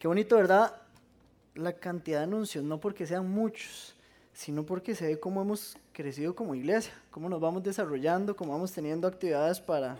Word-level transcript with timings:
Qué 0.00 0.08
bonito, 0.08 0.36
¿verdad? 0.36 0.74
La 1.54 1.74
cantidad 1.74 2.20
de 2.20 2.24
anuncios, 2.24 2.64
no 2.64 2.80
porque 2.80 3.06
sean 3.06 3.28
muchos, 3.28 3.94
sino 4.32 4.64
porque 4.64 4.94
se 4.94 5.06
ve 5.06 5.20
cómo 5.20 5.42
hemos 5.42 5.76
crecido 5.92 6.34
como 6.34 6.54
iglesia, 6.54 6.94
cómo 7.10 7.28
nos 7.28 7.38
vamos 7.38 7.62
desarrollando, 7.62 8.34
cómo 8.34 8.52
vamos 8.52 8.72
teniendo 8.72 9.06
actividades 9.06 9.60
para, 9.60 9.98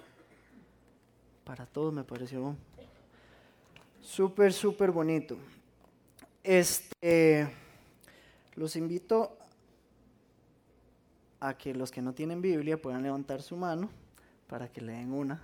para 1.44 1.66
todos, 1.66 1.92
me 1.92 2.02
pareció 2.02 2.56
súper, 4.00 4.54
súper 4.54 4.90
bonito. 4.90 5.36
Este, 6.42 7.54
los 8.54 8.76
invito 8.76 9.36
a 11.40 11.58
que 11.58 11.74
los 11.74 11.90
que 11.90 12.00
no 12.00 12.14
tienen 12.14 12.40
Biblia 12.40 12.80
puedan 12.80 13.02
levantar 13.02 13.42
su 13.42 13.54
mano 13.54 13.90
para 14.46 14.66
que 14.66 14.80
leen 14.80 15.12
una. 15.12 15.42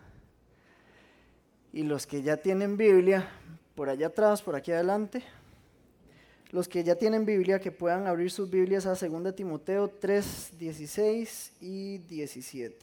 Y 1.75 1.83
los 1.83 2.07
que 2.07 2.23
ya 2.23 2.39
tienen 2.39 2.79
Biblia, 2.79 3.29
por 3.77 3.89
allá 3.89 4.09
atrás, 4.09 4.43
por 4.43 4.57
aquí 4.57 4.73
adelante, 4.73 5.23
los 6.51 6.67
que 6.67 6.83
ya 6.83 6.97
tienen 6.97 7.27
Biblia, 7.27 7.61
que 7.61 7.71
puedan 7.71 8.07
abrir 8.07 8.31
sus 8.31 8.51
Biblias 8.51 8.87
a 8.87 8.95
2 8.95 9.37
Timoteo 9.37 9.89
3, 9.89 10.53
16 10.59 11.53
y 11.61 11.99
17. 11.99 12.77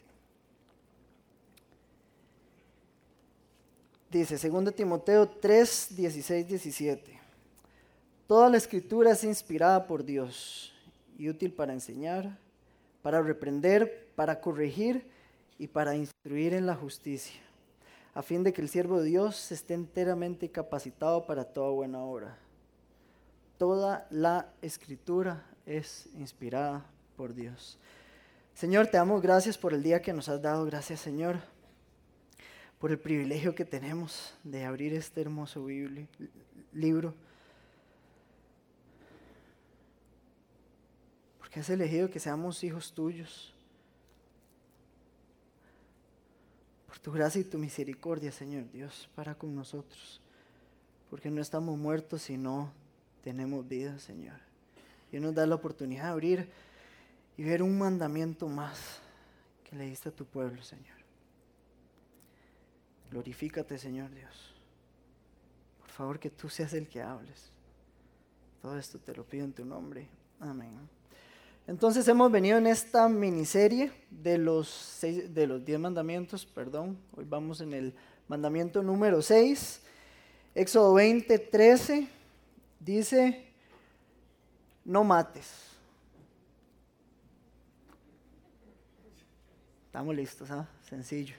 Dice 4.11 4.49
2 4.49 4.75
Timoteo 4.75 5.27
3, 5.27 5.87
16, 5.95 6.47
17. 6.47 7.19
Toda 8.27 8.49
la 8.49 8.57
escritura 8.57 9.11
es 9.11 9.23
inspirada 9.23 9.87
por 9.87 10.05
Dios 10.05 10.71
y 11.17 11.29
útil 11.29 11.51
para 11.51 11.73
enseñar, 11.73 12.37
para 13.01 13.21
reprender, 13.21 14.07
para 14.15 14.39
corregir 14.39 15.07
y 15.57 15.67
para 15.67 15.95
instruir 15.95 16.53
en 16.53 16.67
la 16.67 16.75
justicia, 16.75 17.41
a 18.13 18.21
fin 18.21 18.43
de 18.43 18.53
que 18.53 18.61
el 18.61 18.69
siervo 18.69 19.01
de 19.01 19.09
Dios 19.09 19.51
esté 19.51 19.73
enteramente 19.73 20.49
capacitado 20.49 21.25
para 21.25 21.45
toda 21.45 21.71
buena 21.71 21.99
obra. 21.99 22.37
Toda 23.57 24.07
la 24.11 24.53
escritura 24.61 25.45
es 25.65 26.07
inspirada 26.17 26.85
por 27.15 27.33
Dios. 27.33 27.79
Señor, 28.53 28.87
te 28.87 28.97
damos 28.97 29.21
gracias 29.21 29.57
por 29.57 29.73
el 29.73 29.81
día 29.81 30.01
que 30.01 30.13
nos 30.13 30.29
has 30.29 30.41
dado. 30.41 30.65
Gracias, 30.65 30.99
Señor, 30.99 31.39
por 32.79 32.91
el 32.91 32.99
privilegio 32.99 33.55
que 33.55 33.65
tenemos 33.65 34.35
de 34.43 34.63
abrir 34.63 34.93
este 34.93 35.21
hermoso 35.21 35.65
libro. 36.71 37.15
Porque 41.39 41.61
has 41.61 41.69
elegido 41.69 42.11
que 42.11 42.19
seamos 42.19 42.63
hijos 42.63 42.93
tuyos. 42.93 43.52
Por 46.93 46.99
tu 46.99 47.11
gracia 47.11 47.41
y 47.41 47.43
tu 47.43 47.57
misericordia, 47.57 48.31
Señor 48.31 48.69
Dios, 48.71 49.09
para 49.15 49.33
con 49.33 49.55
nosotros. 49.55 50.21
Porque 51.09 51.31
no 51.31 51.41
estamos 51.41 51.75
muertos, 51.75 52.21
sino 52.21 52.71
tenemos 53.23 53.67
vida, 53.67 53.97
Señor. 53.97 54.35
Y 55.11 55.19
nos 55.19 55.33
da 55.33 55.47
la 55.47 55.55
oportunidad 55.55 56.03
de 56.03 56.09
abrir 56.09 56.49
y 57.35 57.43
ver 57.43 57.63
un 57.63 57.79
mandamiento 57.79 58.47
más 58.47 58.99
que 59.63 59.75
le 59.75 59.85
diste 59.85 60.09
a 60.09 60.11
tu 60.11 60.23
pueblo, 60.25 60.61
Señor. 60.61 60.99
Glorifícate, 63.09 63.79
Señor 63.79 64.13
Dios. 64.13 64.53
Por 65.79 65.89
favor, 65.89 66.19
que 66.19 66.29
tú 66.29 66.47
seas 66.47 66.73
el 66.73 66.87
que 66.87 67.01
hables. 67.01 67.49
Todo 68.61 68.77
esto 68.77 68.99
te 68.99 69.15
lo 69.15 69.23
pido 69.23 69.45
en 69.45 69.53
tu 69.53 69.65
nombre. 69.65 70.07
Amén. 70.39 70.87
Entonces 71.67 72.07
hemos 72.07 72.31
venido 72.31 72.57
en 72.57 72.67
esta 72.67 73.07
miniserie 73.07 73.91
de 74.09 74.37
los, 74.37 74.67
seis, 74.67 75.33
de 75.33 75.47
los 75.47 75.63
diez 75.63 75.79
mandamientos, 75.79 76.45
perdón. 76.45 76.97
Hoy 77.15 77.25
vamos 77.27 77.61
en 77.61 77.73
el 77.73 77.95
mandamiento 78.27 78.83
número 78.83 79.21
6, 79.21 79.81
Éxodo 80.55 80.93
20, 80.93 81.39
13 81.39 82.07
Dice, 82.83 83.45
no 84.83 85.05
mates. 85.05 85.47
Estamos 89.85 90.13
listos, 90.13 90.51
¿ah? 90.51 90.67
Sencillo. 90.89 91.35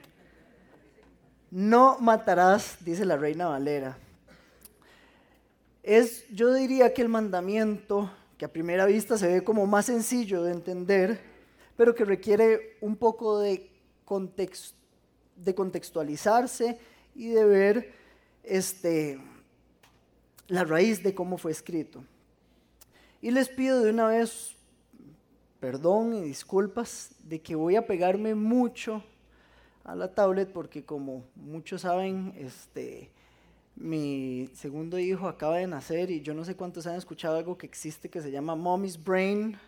No 1.50 1.98
matarás, 2.00 2.78
dice 2.80 3.04
la 3.04 3.18
reina 3.18 3.48
Valera. 3.48 3.98
Es, 5.82 6.26
yo 6.30 6.54
diría 6.54 6.94
que 6.94 7.02
el 7.02 7.10
mandamiento, 7.10 8.10
que 8.36 8.44
a 8.44 8.52
primera 8.52 8.86
vista 8.86 9.16
se 9.16 9.28
ve 9.28 9.44
como 9.44 9.66
más 9.66 9.86
sencillo 9.86 10.42
de 10.42 10.52
entender, 10.52 11.20
pero 11.76 11.94
que 11.94 12.04
requiere 12.04 12.76
un 12.80 12.96
poco 12.96 13.38
de, 13.38 13.70
contextualizarse 15.54 16.78
y 17.14 17.28
de 17.28 17.44
ver 17.44 17.92
este, 18.42 19.20
la 20.48 20.64
raíz 20.64 21.02
de 21.02 21.14
cómo 21.14 21.38
fue 21.38 21.52
escrito. 21.52 22.04
Y 23.20 23.30
les 23.30 23.48
pido 23.48 23.80
de 23.80 23.90
una 23.90 24.08
vez 24.08 24.56
perdón 25.64 26.12
y 26.12 26.20
disculpas 26.20 27.14
de 27.22 27.40
que 27.40 27.54
voy 27.54 27.76
a 27.76 27.86
pegarme 27.86 28.34
mucho 28.34 29.02
a 29.82 29.94
la 29.94 30.12
tablet 30.12 30.52
porque 30.52 30.84
como 30.84 31.24
muchos 31.36 31.80
saben, 31.80 32.34
este, 32.36 33.10
mi 33.76 34.48
segundo 34.54 34.98
hijo 34.98 35.26
acaba 35.26 35.56
de 35.58 35.66
nacer 35.66 36.10
y 36.10 36.20
yo 36.20 36.34
no 36.34 36.44
sé 36.44 36.54
cuántos 36.54 36.86
han 36.86 36.96
escuchado 36.96 37.36
algo 37.36 37.58
que 37.58 37.66
existe 37.66 38.08
que 38.08 38.22
se 38.22 38.30
llama 38.30 38.54
Mommy's 38.54 39.02
Brain. 39.02 39.58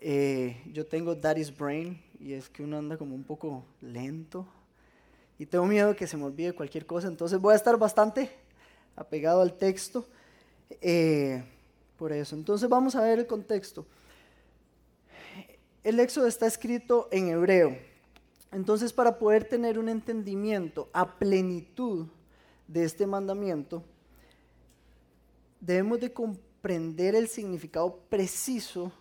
Eh, 0.00 0.60
yo 0.72 0.84
tengo 0.86 1.14
Daddy's 1.14 1.56
Brain 1.56 2.02
y 2.20 2.32
es 2.32 2.48
que 2.48 2.62
uno 2.62 2.78
anda 2.78 2.96
como 2.96 3.14
un 3.14 3.24
poco 3.24 3.64
lento 3.80 4.46
y 5.38 5.46
tengo 5.46 5.66
miedo 5.66 5.96
que 5.96 6.06
se 6.06 6.16
me 6.16 6.24
olvide 6.24 6.52
cualquier 6.52 6.86
cosa, 6.86 7.08
entonces 7.08 7.40
voy 7.40 7.54
a 7.54 7.56
estar 7.56 7.76
bastante 7.76 8.30
apegado 8.96 9.40
al 9.40 9.54
texto. 9.54 10.06
Eh, 10.80 11.42
por 11.98 12.12
eso, 12.12 12.36
entonces 12.36 12.68
vamos 12.68 12.94
a 12.94 13.02
ver 13.02 13.18
el 13.18 13.26
contexto. 13.26 13.86
El 15.82 16.00
Éxodo 16.00 16.26
está 16.26 16.46
escrito 16.46 17.08
en 17.12 17.28
hebreo. 17.28 17.76
Entonces, 18.52 18.92
para 18.92 19.18
poder 19.18 19.44
tener 19.44 19.78
un 19.78 19.88
entendimiento 19.88 20.88
a 20.92 21.18
plenitud 21.18 22.06
de 22.66 22.84
este 22.84 23.06
mandamiento, 23.06 23.82
debemos 25.60 26.00
de 26.00 26.12
comprender 26.12 27.14
el 27.14 27.28
significado 27.28 27.98
preciso, 28.08 28.92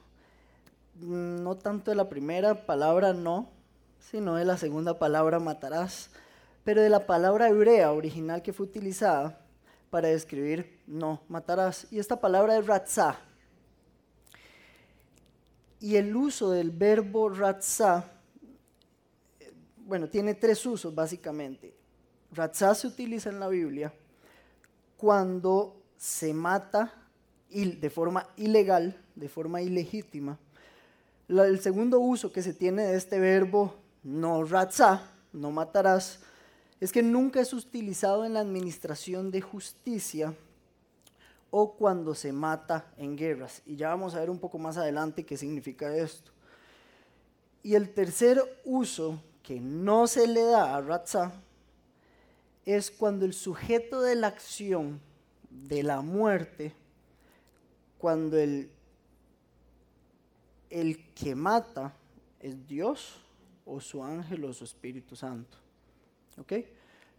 no 0.99 1.55
tanto 1.55 1.91
de 1.91 1.95
la 1.95 2.09
primera 2.09 2.65
palabra 2.65 3.13
no, 3.13 3.49
sino 3.99 4.35
de 4.35 4.45
la 4.45 4.57
segunda 4.57 4.99
palabra 4.99 5.39
matarás, 5.39 6.09
pero 6.63 6.81
de 6.81 6.89
la 6.89 7.05
palabra 7.05 7.49
hebrea 7.49 7.91
original 7.91 8.41
que 8.41 8.53
fue 8.53 8.65
utilizada 8.65 9.39
para 9.89 10.07
describir 10.07 10.79
no 10.87 11.21
matarás. 11.27 11.87
Y 11.91 11.99
esta 11.99 12.19
palabra 12.19 12.57
es 12.57 12.65
ratzah. 12.65 13.19
Y 15.79 15.97
el 15.97 16.15
uso 16.15 16.51
del 16.51 16.71
verbo 16.71 17.29
ratzah, 17.29 18.09
bueno, 19.85 20.09
tiene 20.09 20.33
tres 20.33 20.65
usos 20.65 20.95
básicamente. 20.95 21.82
Ratzah 22.33 22.75
se 22.75 22.87
utiliza 22.87 23.29
en 23.29 23.39
la 23.39 23.47
Biblia 23.47 23.93
cuando 24.97 25.81
se 25.97 26.33
mata 26.33 26.93
de 27.49 27.89
forma 27.89 28.27
ilegal, 28.37 28.99
de 29.15 29.29
forma 29.29 29.61
ilegítima. 29.61 30.39
El 31.27 31.59
segundo 31.59 31.99
uso 31.99 32.31
que 32.31 32.41
se 32.41 32.53
tiene 32.53 32.83
de 32.83 32.97
este 32.97 33.19
verbo 33.19 33.75
no 34.03 34.43
ratzah, 34.43 35.01
no 35.31 35.51
matarás, 35.51 36.19
es 36.79 36.91
que 36.91 37.03
nunca 37.03 37.39
es 37.39 37.53
utilizado 37.53 38.25
en 38.25 38.33
la 38.33 38.41
administración 38.41 39.31
de 39.31 39.41
justicia 39.41 40.33
o 41.51 41.73
cuando 41.75 42.15
se 42.15 42.33
mata 42.33 42.91
en 42.97 43.15
guerras. 43.15 43.61
Y 43.65 43.75
ya 43.75 43.89
vamos 43.89 44.15
a 44.15 44.19
ver 44.19 44.29
un 44.29 44.39
poco 44.39 44.57
más 44.57 44.77
adelante 44.77 45.25
qué 45.25 45.37
significa 45.37 45.95
esto. 45.95 46.31
Y 47.61 47.75
el 47.75 47.93
tercer 47.93 48.41
uso 48.65 49.21
que 49.43 49.59
no 49.59 50.07
se 50.07 50.27
le 50.27 50.43
da 50.43 50.75
a 50.75 50.81
Ratzah 50.81 51.31
es 52.65 52.91
cuando 52.91 53.25
el 53.25 53.33
sujeto 53.33 54.01
de 54.01 54.15
la 54.15 54.27
acción 54.27 55.01
de 55.49 55.83
la 55.83 56.01
muerte, 56.01 56.73
cuando 57.97 58.37
el, 58.37 58.69
el 60.69 61.13
que 61.13 61.35
mata 61.35 61.93
es 62.39 62.67
Dios 62.67 63.21
o 63.65 63.79
su 63.79 64.03
ángel 64.03 64.43
o 64.45 64.53
su 64.53 64.63
Espíritu 64.63 65.15
Santo. 65.15 65.57
¿Ok? 66.37 66.53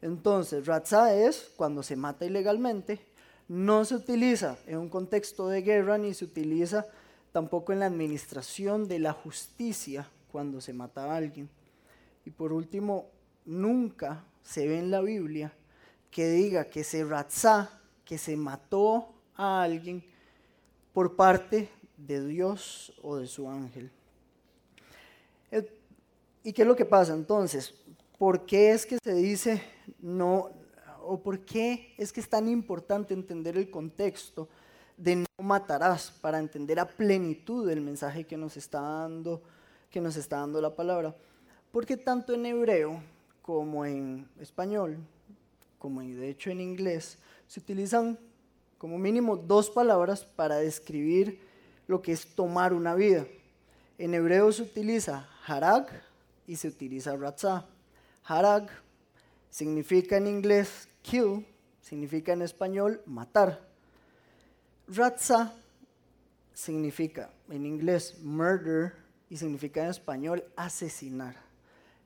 Entonces, 0.03 0.67
ratzah 0.67 1.15
es 1.15 1.53
cuando 1.57 1.83
se 1.83 1.97
mata 1.97 2.27
ilegalmente, 2.27 3.01
no 3.49 3.85
se 3.85 3.95
utiliza 3.95 4.59
en 4.67 4.79
un 4.79 4.89
contexto 4.89 5.49
de 5.49 5.63
guerra 5.63 5.99
ni 5.99 6.15
se 6.15 6.25
utiliza 6.25 6.87
tampoco 7.33 7.73
en 7.73 7.81
la 7.81 7.87
administración 7.87 8.89
de 8.89 8.99
la 8.99 9.13
justicia 9.13 10.09
cuando 10.31 10.61
se 10.61 10.73
mata 10.73 11.05
a 11.05 11.17
alguien. 11.17 11.49
Y 12.25 12.31
por 12.31 12.53
último, 12.53 13.11
nunca 13.45 14.25
se 14.45 14.69
ve 14.69 14.79
en 14.79 14.91
la 14.93 15.01
Biblia 15.01 15.53
que 16.11 16.29
diga 16.29 16.67
que 16.67 16.85
se 16.85 17.05
ratzá, 17.05 17.81
que 18.05 18.19
se 18.19 18.37
mató 18.37 19.09
a 19.35 19.63
alguien 19.63 20.05
por 20.93 21.17
parte 21.17 21.69
de 21.97 22.25
Dios 22.25 22.93
o 23.03 23.17
de 23.17 23.27
su 23.27 23.51
ángel. 23.51 23.91
¿Y 26.45 26.53
qué 26.53 26.63
es 26.63 26.69
lo 26.69 26.77
que 26.77 26.85
pasa 26.85 27.15
entonces? 27.15 27.75
¿Por 28.19 28.45
qué 28.45 28.71
es 28.73 28.85
que 28.85 28.99
se 29.03 29.15
dice 29.15 29.63
no, 30.01 30.51
o 31.03 31.21
por 31.21 31.41
qué 31.41 31.95
es 31.97 32.13
que 32.13 32.21
es 32.21 32.29
tan 32.29 32.49
importante 32.49 33.15
entender 33.15 33.57
el 33.57 33.71
contexto 33.71 34.49
de 34.97 35.17
no 35.17 35.27
matarás 35.39 36.11
para 36.11 36.39
entender 36.39 36.79
a 36.79 36.87
plenitud 36.87 37.69
el 37.71 37.81
mensaje 37.81 38.25
que 38.25 38.37
nos 38.37 38.57
está 38.57 38.81
dando, 38.81 39.43
que 39.91 40.01
nos 40.01 40.17
está 40.17 40.39
dando 40.39 40.61
la 40.61 40.75
palabra. 40.75 41.17
Porque 41.73 41.97
tanto 41.97 42.35
en 42.35 42.47
hebreo 42.47 43.03
como 43.45 43.85
en 43.85 44.27
español, 44.41 44.97
como 45.79 46.01
de 46.01 46.31
hecho 46.31 46.49
en 46.49 46.63
inglés, 46.63 47.19
se 47.47 47.61
utilizan 47.61 48.19
como 48.79 48.97
mínimo 48.97 49.37
dos 49.37 49.69
palabras 49.69 50.25
para 50.25 50.57
describir 50.57 51.39
lo 51.87 52.01
que 52.01 52.13
es 52.13 52.35
tomar 52.35 52.73
una 52.73 52.95
vida. 52.95 53.27
En 53.99 54.15
hebreo 54.15 54.51
se 54.51 54.63
utiliza 54.63 55.29
harag 55.47 55.89
y 56.47 56.57
se 56.57 56.69
utiliza 56.69 57.17
ratzah. 57.17 57.67
Harag 58.25 58.71
significa 59.51 60.17
en 60.17 60.27
inglés 60.27 60.89
kill, 61.03 61.47
significa 61.83 62.33
en 62.33 62.41
español 62.41 63.03
matar. 63.05 63.61
Ratzah 64.89 65.53
significa 66.55 67.29
en 67.51 67.67
inglés 67.67 68.19
murder 68.23 68.95
y 69.29 69.37
significa 69.37 69.85
en 69.85 69.91
español 69.91 70.45
asesinar. 70.57 71.45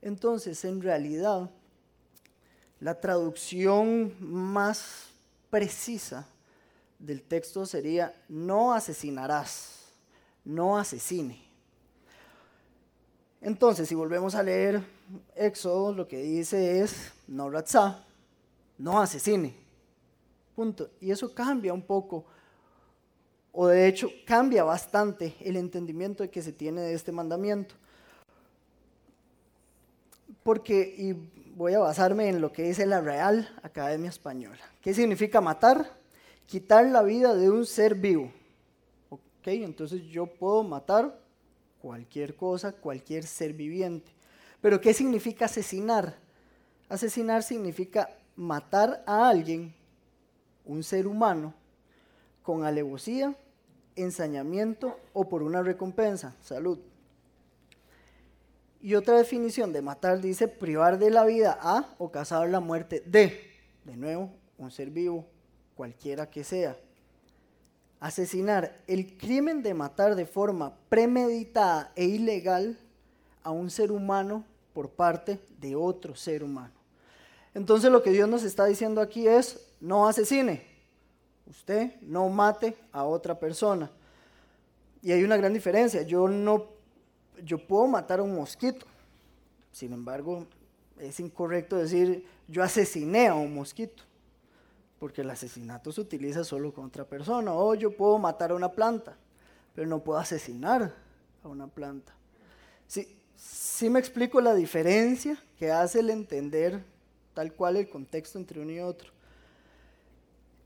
Entonces, 0.02 0.64
en 0.64 0.80
realidad, 0.80 1.50
la 2.80 3.00
traducción 3.00 4.14
más 4.20 5.08
precisa 5.50 6.26
del 6.98 7.22
texto 7.22 7.66
sería 7.66 8.14
no 8.28 8.72
asesinarás, 8.72 9.86
no 10.44 10.78
asesine. 10.78 11.42
Entonces, 13.40 13.88
si 13.88 13.94
volvemos 13.94 14.34
a 14.34 14.42
leer 14.42 14.82
Éxodo, 15.36 15.92
lo 15.92 16.08
que 16.08 16.18
dice 16.18 16.80
es 16.80 17.12
no 17.26 17.50
ratzá, 17.50 18.04
no 18.78 19.00
asesine. 19.00 19.54
Punto. 20.54 20.90
Y 21.00 21.12
eso 21.12 21.32
cambia 21.32 21.72
un 21.72 21.82
poco, 21.82 22.24
o 23.52 23.68
de 23.68 23.86
hecho 23.86 24.10
cambia 24.26 24.64
bastante 24.64 25.36
el 25.40 25.56
entendimiento 25.56 26.28
que 26.30 26.42
se 26.42 26.52
tiene 26.52 26.80
de 26.80 26.94
este 26.94 27.12
mandamiento. 27.12 27.74
Porque, 30.48 30.94
y 30.96 31.12
voy 31.56 31.74
a 31.74 31.78
basarme 31.78 32.30
en 32.30 32.40
lo 32.40 32.54
que 32.54 32.62
dice 32.62 32.86
la 32.86 33.02
Real 33.02 33.54
Academia 33.62 34.08
Española. 34.08 34.64
¿Qué 34.80 34.94
significa 34.94 35.42
matar? 35.42 35.98
Quitar 36.46 36.86
la 36.86 37.02
vida 37.02 37.34
de 37.34 37.50
un 37.50 37.66
ser 37.66 37.94
vivo. 37.94 38.32
¿Ok? 39.10 39.20
Entonces 39.44 40.04
yo 40.04 40.24
puedo 40.24 40.62
matar 40.62 41.20
cualquier 41.82 42.34
cosa, 42.34 42.72
cualquier 42.72 43.24
ser 43.24 43.52
viviente. 43.52 44.10
Pero 44.62 44.80
¿qué 44.80 44.94
significa 44.94 45.44
asesinar? 45.44 46.16
Asesinar 46.88 47.42
significa 47.42 48.08
matar 48.34 49.04
a 49.06 49.28
alguien, 49.28 49.74
un 50.64 50.82
ser 50.82 51.06
humano, 51.06 51.52
con 52.42 52.64
alevosía, 52.64 53.36
ensañamiento 53.96 54.98
o 55.12 55.28
por 55.28 55.42
una 55.42 55.62
recompensa. 55.62 56.34
Salud. 56.40 56.78
Y 58.80 58.94
otra 58.94 59.16
definición 59.16 59.72
de 59.72 59.82
matar 59.82 60.20
dice 60.20 60.46
privar 60.46 60.98
de 60.98 61.10
la 61.10 61.24
vida 61.24 61.58
a 61.60 61.94
o 61.98 62.10
causar 62.10 62.48
la 62.48 62.60
muerte 62.60 63.02
de, 63.04 63.40
de 63.84 63.96
nuevo, 63.96 64.30
un 64.56 64.70
ser 64.70 64.90
vivo, 64.90 65.26
cualquiera 65.74 66.30
que 66.30 66.44
sea. 66.44 66.76
Asesinar, 68.00 68.76
el 68.86 69.16
crimen 69.16 69.62
de 69.62 69.74
matar 69.74 70.14
de 70.14 70.26
forma 70.26 70.76
premeditada 70.88 71.92
e 71.96 72.04
ilegal 72.04 72.78
a 73.42 73.50
un 73.50 73.70
ser 73.70 73.90
humano 73.90 74.44
por 74.72 74.90
parte 74.90 75.40
de 75.58 75.74
otro 75.74 76.14
ser 76.14 76.44
humano. 76.44 76.72
Entonces 77.54 77.90
lo 77.90 78.02
que 78.02 78.10
Dios 78.10 78.28
nos 78.28 78.44
está 78.44 78.66
diciendo 78.66 79.00
aquí 79.00 79.26
es, 79.26 79.60
no 79.80 80.06
asesine, 80.06 80.62
usted 81.48 82.00
no 82.02 82.28
mate 82.28 82.76
a 82.92 83.04
otra 83.04 83.38
persona. 83.38 83.90
Y 85.02 85.10
hay 85.10 85.24
una 85.24 85.36
gran 85.36 85.52
diferencia, 85.52 86.02
yo 86.02 86.28
no, 86.28 86.66
yo 87.44 87.58
puedo 87.58 87.86
matar 87.86 88.20
a 88.20 88.22
un 88.22 88.34
mosquito, 88.34 88.86
sin 89.72 89.92
embargo, 89.92 90.46
es 90.98 91.20
incorrecto 91.20 91.76
decir, 91.76 92.26
yo 92.48 92.62
asesiné 92.62 93.28
a 93.28 93.34
un 93.34 93.54
mosquito 93.54 94.02
porque 94.98 95.20
el 95.20 95.30
asesinato 95.30 95.92
se 95.92 96.00
utiliza 96.00 96.44
solo 96.44 96.72
contra 96.72 97.04
persona. 97.04 97.52
O 97.54 97.74
yo 97.74 97.96
puedo 97.96 98.18
matar 98.18 98.50
a 98.50 98.54
una 98.54 98.72
planta, 98.72 99.16
pero 99.74 99.86
no 99.86 100.02
puedo 100.02 100.18
asesinar 100.18 100.92
a 101.42 101.48
una 101.48 101.68
planta. 101.68 102.12
Sí, 102.86 103.16
sí 103.36 103.88
me 103.90 104.00
explico 104.00 104.40
la 104.40 104.54
diferencia 104.54 105.38
que 105.58 105.70
hace 105.70 106.00
el 106.00 106.10
entender 106.10 106.82
tal 107.34 107.52
cual 107.52 107.76
el 107.76 107.88
contexto 107.88 108.38
entre 108.38 108.60
uno 108.60 108.72
y 108.72 108.80
otro. 108.80 109.12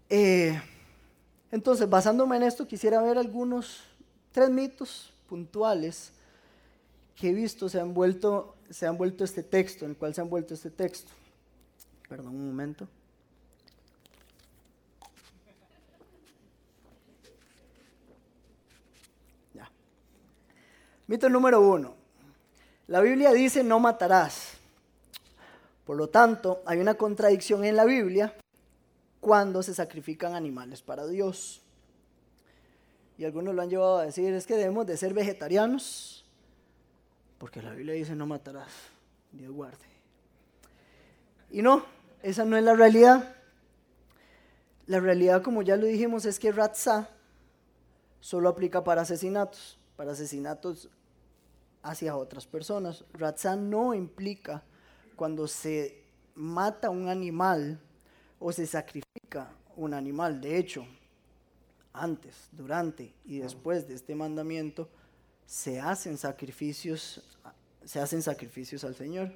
Eh, 0.09 0.61
entonces, 1.51 1.89
basándome 1.89 2.37
en 2.37 2.45
esto, 2.45 2.67
quisiera 2.67 3.03
ver 3.03 3.19
algunos, 3.19 3.83
tres 4.31 4.49
mitos 4.49 5.13
puntuales 5.29 6.13
que 7.17 7.31
he 7.31 7.33
visto 7.33 7.69
se 7.69 7.81
han 7.81 7.95
vuelto, 7.95 8.57
se 8.71 8.87
han 8.87 8.97
vuelto 8.97 9.25
este 9.25 9.43
texto, 9.43 9.85
en 9.85 9.93
el 9.93 9.97
cual 9.97 10.15
se 10.15 10.21
han 10.21 10.31
vuelto 10.31 10.55
este 10.55 10.71
texto. 10.71 11.11
Perdón 12.09 12.35
un 12.35 12.47
momento. 12.47 12.89
Mito 21.13 21.29
número 21.29 21.61
uno. 21.61 21.95
La 22.87 23.03
Biblia 23.03 23.33
dice 23.33 23.63
no 23.63 23.79
matarás. 23.79 24.55
Por 25.85 25.99
lo 25.99 26.09
tanto, 26.09 26.63
hay 26.65 26.79
una 26.79 26.95
contradicción 26.95 27.67
en 27.67 27.77
la 27.77 27.85
Biblia 27.85 28.35
cuando 29.21 29.63
se 29.63 29.75
sacrifican 29.75 30.35
animales 30.35 30.81
para 30.81 31.07
Dios. 31.07 31.61
Y 33.19 33.25
algunos 33.27 33.55
lo 33.55 33.61
han 33.61 33.69
llevado 33.69 33.99
a 33.99 34.07
decir, 34.07 34.33
es 34.33 34.47
que 34.47 34.57
debemos 34.57 34.87
de 34.87 34.97
ser 34.97 35.13
vegetarianos, 35.13 36.22
porque 37.43 37.61
la 37.61 37.73
Biblia 37.73 37.95
dice 37.95 38.15
no 38.15 38.25
matarás, 38.25 38.71
Dios 39.33 39.53
guarde. 39.53 39.85
Y 41.51 41.61
no, 41.61 41.85
esa 42.23 42.45
no 42.45 42.57
es 42.57 42.63
la 42.63 42.75
realidad. 42.75 43.35
La 44.87 45.01
realidad, 45.01 45.43
como 45.43 45.63
ya 45.63 45.77
lo 45.77 45.87
dijimos, 45.87 46.25
es 46.25 46.39
que 46.39 46.53
Ratzah 46.53 47.09
solo 48.21 48.49
aplica 48.49 48.85
para 48.85 49.03
asesinatos, 49.03 49.77
para 49.97 50.13
asesinatos 50.13 50.89
hacia 51.83 52.17
otras 52.17 52.47
personas. 52.47 53.05
Ratzah 53.13 53.57
no 53.57 53.93
implica 53.93 54.63
cuando 55.17 55.49
se 55.49 56.05
mata 56.37 56.91
un 56.91 57.09
animal 57.09 57.81
o 58.39 58.53
se 58.53 58.69
sacrifica 58.69 59.51
un 59.75 59.95
animal. 59.95 60.41
De 60.41 60.59
hecho, 60.59 60.87
antes, 61.93 62.49
durante 62.53 63.13
y 63.25 63.39
después 63.39 63.89
de 63.89 63.95
este 63.95 64.15
mandamiento 64.15 64.89
se 65.53 65.79
hacen 65.79 66.17
sacrificios, 66.17 67.21
se 67.85 68.01
hacen 68.01 68.23
sacrificios 68.23 68.85
al 68.85 68.95
Señor. 68.95 69.31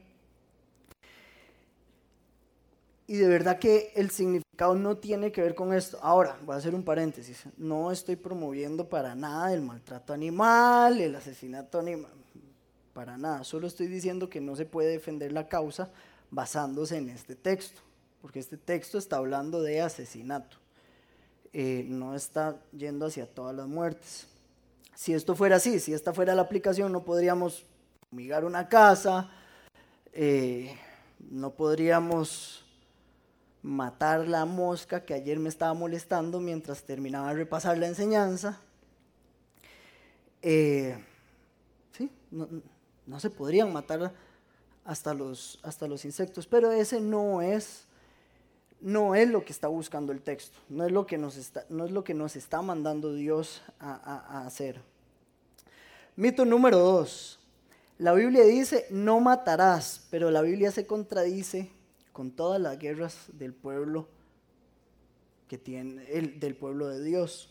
Y 3.06 3.16
de 3.16 3.28
verdad 3.28 3.58
que 3.58 3.92
el 3.94 4.10
significado 4.10 4.74
no 4.76 4.96
tiene 4.96 5.30
que 5.30 5.42
ver 5.42 5.54
con 5.54 5.74
esto. 5.74 5.98
Ahora, 6.00 6.38
voy 6.46 6.54
a 6.54 6.58
hacer 6.58 6.74
un 6.74 6.84
paréntesis. 6.84 7.44
No 7.58 7.92
estoy 7.92 8.16
promoviendo 8.16 8.88
para 8.88 9.14
nada 9.14 9.52
el 9.52 9.60
maltrato 9.60 10.14
animal, 10.14 11.02
el 11.02 11.14
asesinato 11.14 11.78
animal 11.78 12.12
para 12.94 13.18
nada. 13.18 13.44
Solo 13.44 13.66
estoy 13.66 13.86
diciendo 13.86 14.30
que 14.30 14.40
no 14.40 14.56
se 14.56 14.64
puede 14.64 14.92
defender 14.92 15.32
la 15.32 15.48
causa 15.48 15.90
basándose 16.30 16.96
en 16.96 17.10
este 17.10 17.36
texto, 17.36 17.82
porque 18.22 18.38
este 18.38 18.56
texto 18.56 18.96
está 18.96 19.16
hablando 19.16 19.60
de 19.60 19.82
asesinato, 19.82 20.56
eh, 21.52 21.84
no 21.86 22.14
está 22.14 22.58
yendo 22.72 23.04
hacia 23.04 23.26
todas 23.26 23.54
las 23.54 23.68
muertes. 23.68 24.28
Si 24.96 25.12
esto 25.12 25.36
fuera 25.36 25.56
así, 25.56 25.78
si 25.78 25.92
esta 25.92 26.14
fuera 26.14 26.34
la 26.34 26.42
aplicación, 26.42 26.90
no 26.90 27.04
podríamos 27.04 27.66
fumigar 28.08 28.46
una 28.46 28.66
casa, 28.68 29.30
eh, 30.14 30.74
no 31.20 31.50
podríamos 31.50 32.64
matar 33.62 34.26
la 34.26 34.46
mosca 34.46 35.04
que 35.04 35.12
ayer 35.12 35.38
me 35.38 35.50
estaba 35.50 35.74
molestando 35.74 36.40
mientras 36.40 36.82
terminaba 36.82 37.28
de 37.28 37.34
repasar 37.34 37.76
la 37.76 37.88
enseñanza. 37.88 38.58
Eh, 40.40 40.96
sí, 41.92 42.10
no, 42.30 42.48
no 43.06 43.20
se 43.20 43.28
podrían 43.28 43.70
matar 43.72 44.14
hasta 44.82 45.12
los, 45.12 45.58
hasta 45.62 45.86
los 45.86 46.06
insectos, 46.06 46.46
pero 46.46 46.72
ese 46.72 47.02
no 47.02 47.42
es, 47.42 47.85
no 48.80 49.14
es 49.14 49.28
lo 49.28 49.44
que 49.44 49.52
está 49.52 49.68
buscando 49.68 50.12
el 50.12 50.20
texto, 50.20 50.58
no 50.68 50.84
es 50.84 50.92
lo 50.92 51.06
que 51.06 51.18
nos 51.18 51.36
está, 51.36 51.64
no 51.68 51.84
es 51.84 51.90
lo 51.90 52.04
que 52.04 52.14
nos 52.14 52.36
está 52.36 52.62
mandando 52.62 53.14
Dios 53.14 53.62
a, 53.78 54.46
hacer. 54.46 54.80
Mito 56.16 56.44
número 56.44 56.78
dos. 56.78 57.38
La 57.98 58.12
Biblia 58.12 58.44
dice, 58.44 58.86
no 58.90 59.20
matarás, 59.20 60.06
pero 60.10 60.30
la 60.30 60.42
Biblia 60.42 60.70
se 60.70 60.86
contradice 60.86 61.70
con 62.12 62.30
todas 62.30 62.60
las 62.60 62.78
guerras 62.78 63.16
del 63.32 63.54
pueblo 63.54 64.06
que 65.48 65.56
tiene, 65.56 66.04
el, 66.10 66.38
del 66.38 66.54
pueblo 66.54 66.88
de 66.88 67.02
Dios. 67.02 67.50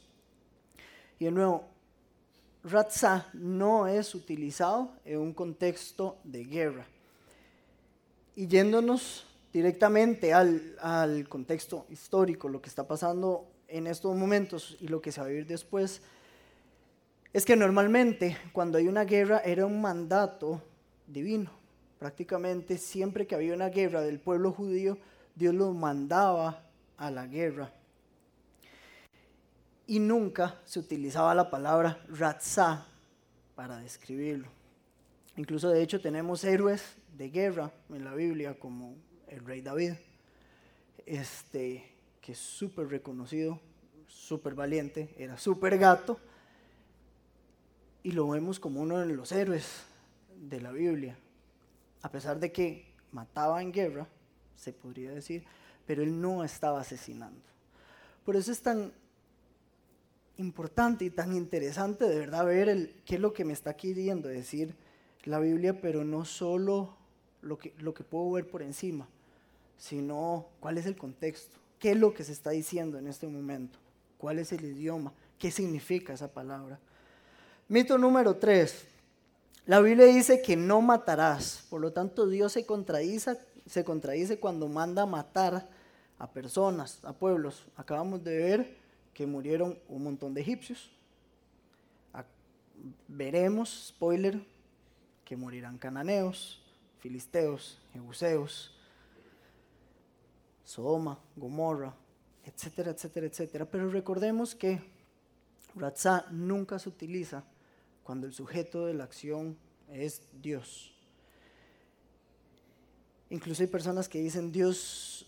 Y 1.18 1.26
de 1.26 1.32
nuevo, 1.32 1.68
Ratzah 2.64 3.30
no 3.34 3.88
es 3.88 4.14
utilizado 4.14 4.92
en 5.06 5.20
un 5.20 5.34
contexto 5.34 6.18
de 6.24 6.44
guerra. 6.44 6.86
Y 8.36 8.48
yéndonos 8.48 9.26
directamente 9.56 10.34
al, 10.34 10.76
al 10.82 11.30
contexto 11.30 11.86
histórico, 11.90 12.50
lo 12.50 12.62
que 12.62 12.68
está 12.68 12.86
pasando 12.86 13.48
en 13.70 13.88
estos 13.88 14.14
momentos 14.14 14.76
y 14.82 14.90
lo 14.90 15.02
que 15.02 15.14
se 15.14 15.22
va 15.22 15.28
a 15.28 15.30
vivir 15.30 15.48
después, 15.48 16.02
es 17.32 17.46
que 17.46 17.56
normalmente 17.56 18.38
cuando 18.52 18.78
hay 18.78 18.90
una 18.90 19.06
guerra 19.06 19.40
era 19.46 19.66
un 19.66 19.80
mandato 19.80 20.62
divino. 21.08 21.52
Prácticamente 22.00 22.78
siempre 22.78 23.28
que 23.28 23.34
había 23.34 23.54
una 23.54 23.70
guerra 23.70 24.02
del 24.02 24.20
pueblo 24.20 24.52
judío, 24.52 24.98
Dios 25.36 25.56
los 25.56 25.74
mandaba 25.74 26.66
a 26.98 27.10
la 27.10 27.26
guerra. 27.26 27.72
Y 29.88 30.00
nunca 30.00 30.60
se 30.66 30.80
utilizaba 30.80 31.34
la 31.34 31.50
palabra 31.50 32.04
ratzah 32.10 32.86
para 33.56 33.78
describirlo. 33.78 34.50
Incluso 35.38 35.70
de 35.70 35.82
hecho 35.82 36.02
tenemos 36.02 36.44
héroes 36.44 36.98
de 37.18 37.30
guerra 37.30 37.72
en 37.88 38.04
la 38.04 38.16
Biblia 38.16 38.60
como 38.60 38.96
el 39.36 39.46
rey 39.46 39.62
David, 39.62 39.94
este, 41.06 41.92
que 42.22 42.32
es 42.32 42.40
súper 42.40 42.88
reconocido, 42.88 43.60
súper 44.08 44.56
valiente, 44.56 45.14
era 45.18 45.38
súper 45.38 45.78
gato, 45.78 46.18
y 48.02 48.12
lo 48.12 48.30
vemos 48.30 48.60
como 48.60 48.82
uno 48.82 49.00
de 49.00 49.14
los 49.14 49.32
héroes 49.32 49.84
de 50.40 50.62
la 50.62 50.72
Biblia, 50.72 51.18
a 52.02 52.10
pesar 52.10 52.40
de 52.40 52.52
que 52.52 52.86
mataba 53.12 53.62
en 53.62 53.74
guerra, 53.74 54.08
se 54.56 54.72
podría 54.72 55.12
decir, 55.12 55.44
pero 55.86 56.02
él 56.02 56.22
no 56.22 56.44
estaba 56.44 56.80
asesinando. 56.80 57.42
Por 58.24 58.38
eso 58.38 58.52
es 58.54 58.62
tan 58.62 58.94
importante 60.38 61.04
y 61.04 61.10
tan 61.10 61.36
interesante 61.36 62.06
de 62.06 62.20
verdad 62.20 62.46
ver 62.46 62.70
el, 62.70 63.02
qué 63.06 63.16
es 63.16 63.22
lo 63.22 63.34
que 63.34 63.44
me 63.44 63.54
está 63.54 63.76
queriendo 63.76 64.30
decir 64.30 64.76
la 65.26 65.40
Biblia, 65.40 65.82
pero 65.82 66.06
no 66.06 66.24
solo 66.24 66.96
lo 67.42 67.58
que, 67.58 67.74
lo 67.80 67.94
que 67.94 68.04
puedo 68.04 68.32
ver 68.32 68.50
por 68.50 68.62
encima, 68.62 69.08
sino 69.78 70.48
cuál 70.60 70.78
es 70.78 70.86
el 70.86 70.96
contexto, 70.96 71.58
qué 71.80 71.92
es 71.92 71.98
lo 71.98 72.14
que 72.14 72.24
se 72.24 72.32
está 72.32 72.52
diciendo 72.52 72.98
en 72.98 73.08
este 73.08 73.28
momento, 73.28 73.78
cuál 74.18 74.40
es 74.40 74.52
el 74.52 74.64
idioma, 74.64 75.14
qué 75.38 75.52
significa 75.52 76.14
esa 76.14 76.32
palabra. 76.32 76.80
Mito 77.68 77.98
número 77.98 78.36
tres. 78.38 78.86
La 79.66 79.80
Biblia 79.80 80.06
dice 80.06 80.42
que 80.42 80.56
no 80.56 80.82
matarás, 80.82 81.66
por 81.70 81.82
lo 81.82 81.92
tanto 81.92 82.28
Dios 82.28 82.52
se 82.52 82.66
contradice, 82.66 83.38
se 83.66 83.84
contradice 83.84 84.40
cuando 84.40 84.68
manda 84.68 85.06
matar 85.08 85.68
a 86.20 86.32
personas, 86.32 87.00
a 87.04 87.14
pueblos. 87.14 87.66
Acabamos 87.76 88.24
de 88.24 88.38
ver 88.38 88.78
que 89.14 89.26
murieron 89.26 89.80
un 89.88 90.04
montón 90.04 90.34
de 90.34 90.42
egipcios. 90.42 90.92
Veremos, 93.08 93.88
spoiler, 93.88 94.46
que 95.24 95.36
morirán 95.36 95.78
cananeos, 95.78 96.62
filisteos, 97.00 97.80
jebuseos, 97.94 98.75
Sodoma, 100.66 101.18
Gomorra, 101.36 101.96
etcétera, 102.44 102.92
etcétera, 102.92 103.28
etcétera. 103.28 103.66
Pero 103.66 103.90
recordemos 103.90 104.54
que 104.56 104.82
Ratzah 105.76 106.26
nunca 106.32 106.80
se 106.80 106.90
utiliza 106.90 107.46
cuando 108.04 108.28
el 108.28 108.34
sujeto 108.34 108.86
de 108.86 108.96
la 108.96 109.06
acción 109.06 109.58
es 109.90 110.22
Dios. 110.42 110.92
Incluso 113.30 113.64
hay 113.64 113.68
personas 113.68 114.10
que 114.10 114.20
dicen, 114.20 114.52
Dios, 114.52 115.26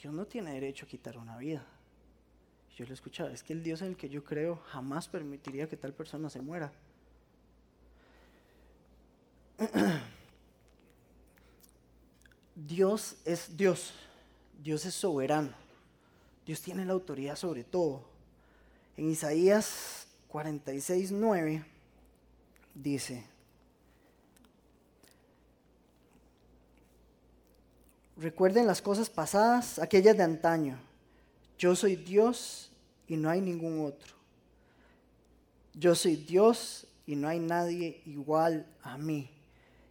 Dios 0.00 0.14
no 0.14 0.26
tiene 0.26 0.52
derecho 0.52 0.86
a 0.86 0.88
quitar 0.88 1.18
una 1.18 1.36
vida. 1.36 1.66
Yo 2.76 2.84
lo 2.84 2.90
he 2.90 2.94
escuchado, 2.94 3.30
es 3.30 3.42
que 3.42 3.52
el 3.52 3.62
Dios 3.62 3.80
en 3.82 3.88
el 3.88 3.96
que 3.96 4.08
yo 4.08 4.22
creo 4.24 4.56
jamás 4.66 5.08
permitiría 5.08 5.68
que 5.68 5.76
tal 5.76 5.94
persona 5.94 6.28
se 6.28 6.40
muera. 6.42 6.72
Dios 12.54 13.16
es 13.24 13.56
Dios, 13.56 13.92
Dios 14.62 14.84
es 14.84 14.94
soberano, 14.94 15.52
Dios 16.44 16.60
tiene 16.60 16.84
la 16.84 16.92
autoridad 16.92 17.36
sobre 17.36 17.64
todo. 17.64 18.02
En 18.96 19.10
Isaías 19.10 20.06
46, 20.28 21.12
9 21.12 21.64
dice, 22.74 23.24
recuerden 28.16 28.66
las 28.66 28.80
cosas 28.80 29.10
pasadas, 29.10 29.78
aquellas 29.78 30.16
de 30.16 30.22
antaño. 30.22 30.78
Yo 31.58 31.74
soy 31.74 31.96
Dios 31.96 32.70
y 33.08 33.16
no 33.16 33.30
hay 33.30 33.40
ningún 33.40 33.84
otro. 33.84 34.14
Yo 35.74 35.94
soy 35.94 36.16
Dios 36.16 36.86
y 37.06 37.16
no 37.16 37.28
hay 37.28 37.38
nadie 37.38 38.00
igual 38.06 38.66
a 38.82 38.96
mí. 38.96 39.30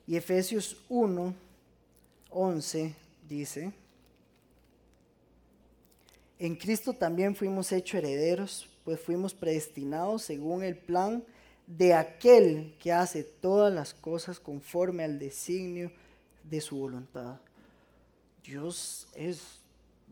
Y 0.08 0.16
Efesios 0.16 0.78
1, 0.90 1.34
11 2.30 2.96
dice, 3.28 3.74
en 6.40 6.56
Cristo 6.56 6.94
también 6.94 7.36
fuimos 7.36 7.72
hechos 7.72 8.00
herederos, 8.00 8.70
pues 8.84 9.00
fuimos 9.00 9.34
predestinados 9.34 10.24
según 10.24 10.64
el 10.64 10.78
plan 10.78 11.24
de 11.68 11.94
aquel 11.94 12.76
que 12.80 12.92
hace 12.92 13.24
todas 13.24 13.74
las 13.74 13.94
cosas 13.94 14.40
conforme 14.40 15.04
al 15.04 15.18
designio 15.18 15.92
de 16.44 16.62
su 16.62 16.78
voluntad. 16.78 17.40
Dios 18.44 19.08
es 19.16 19.62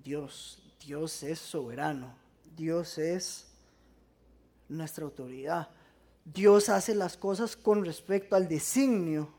Dios, 0.03 0.63
Dios 0.83 1.23
es 1.23 1.39
soberano, 1.39 2.15
Dios 2.55 2.97
es 2.97 3.47
nuestra 4.69 5.05
autoridad. 5.05 5.69
Dios 6.25 6.69
hace 6.69 6.95
las 6.95 7.17
cosas 7.17 7.55
con 7.55 7.85
respecto 7.85 8.35
al 8.35 8.47
designio 8.47 9.29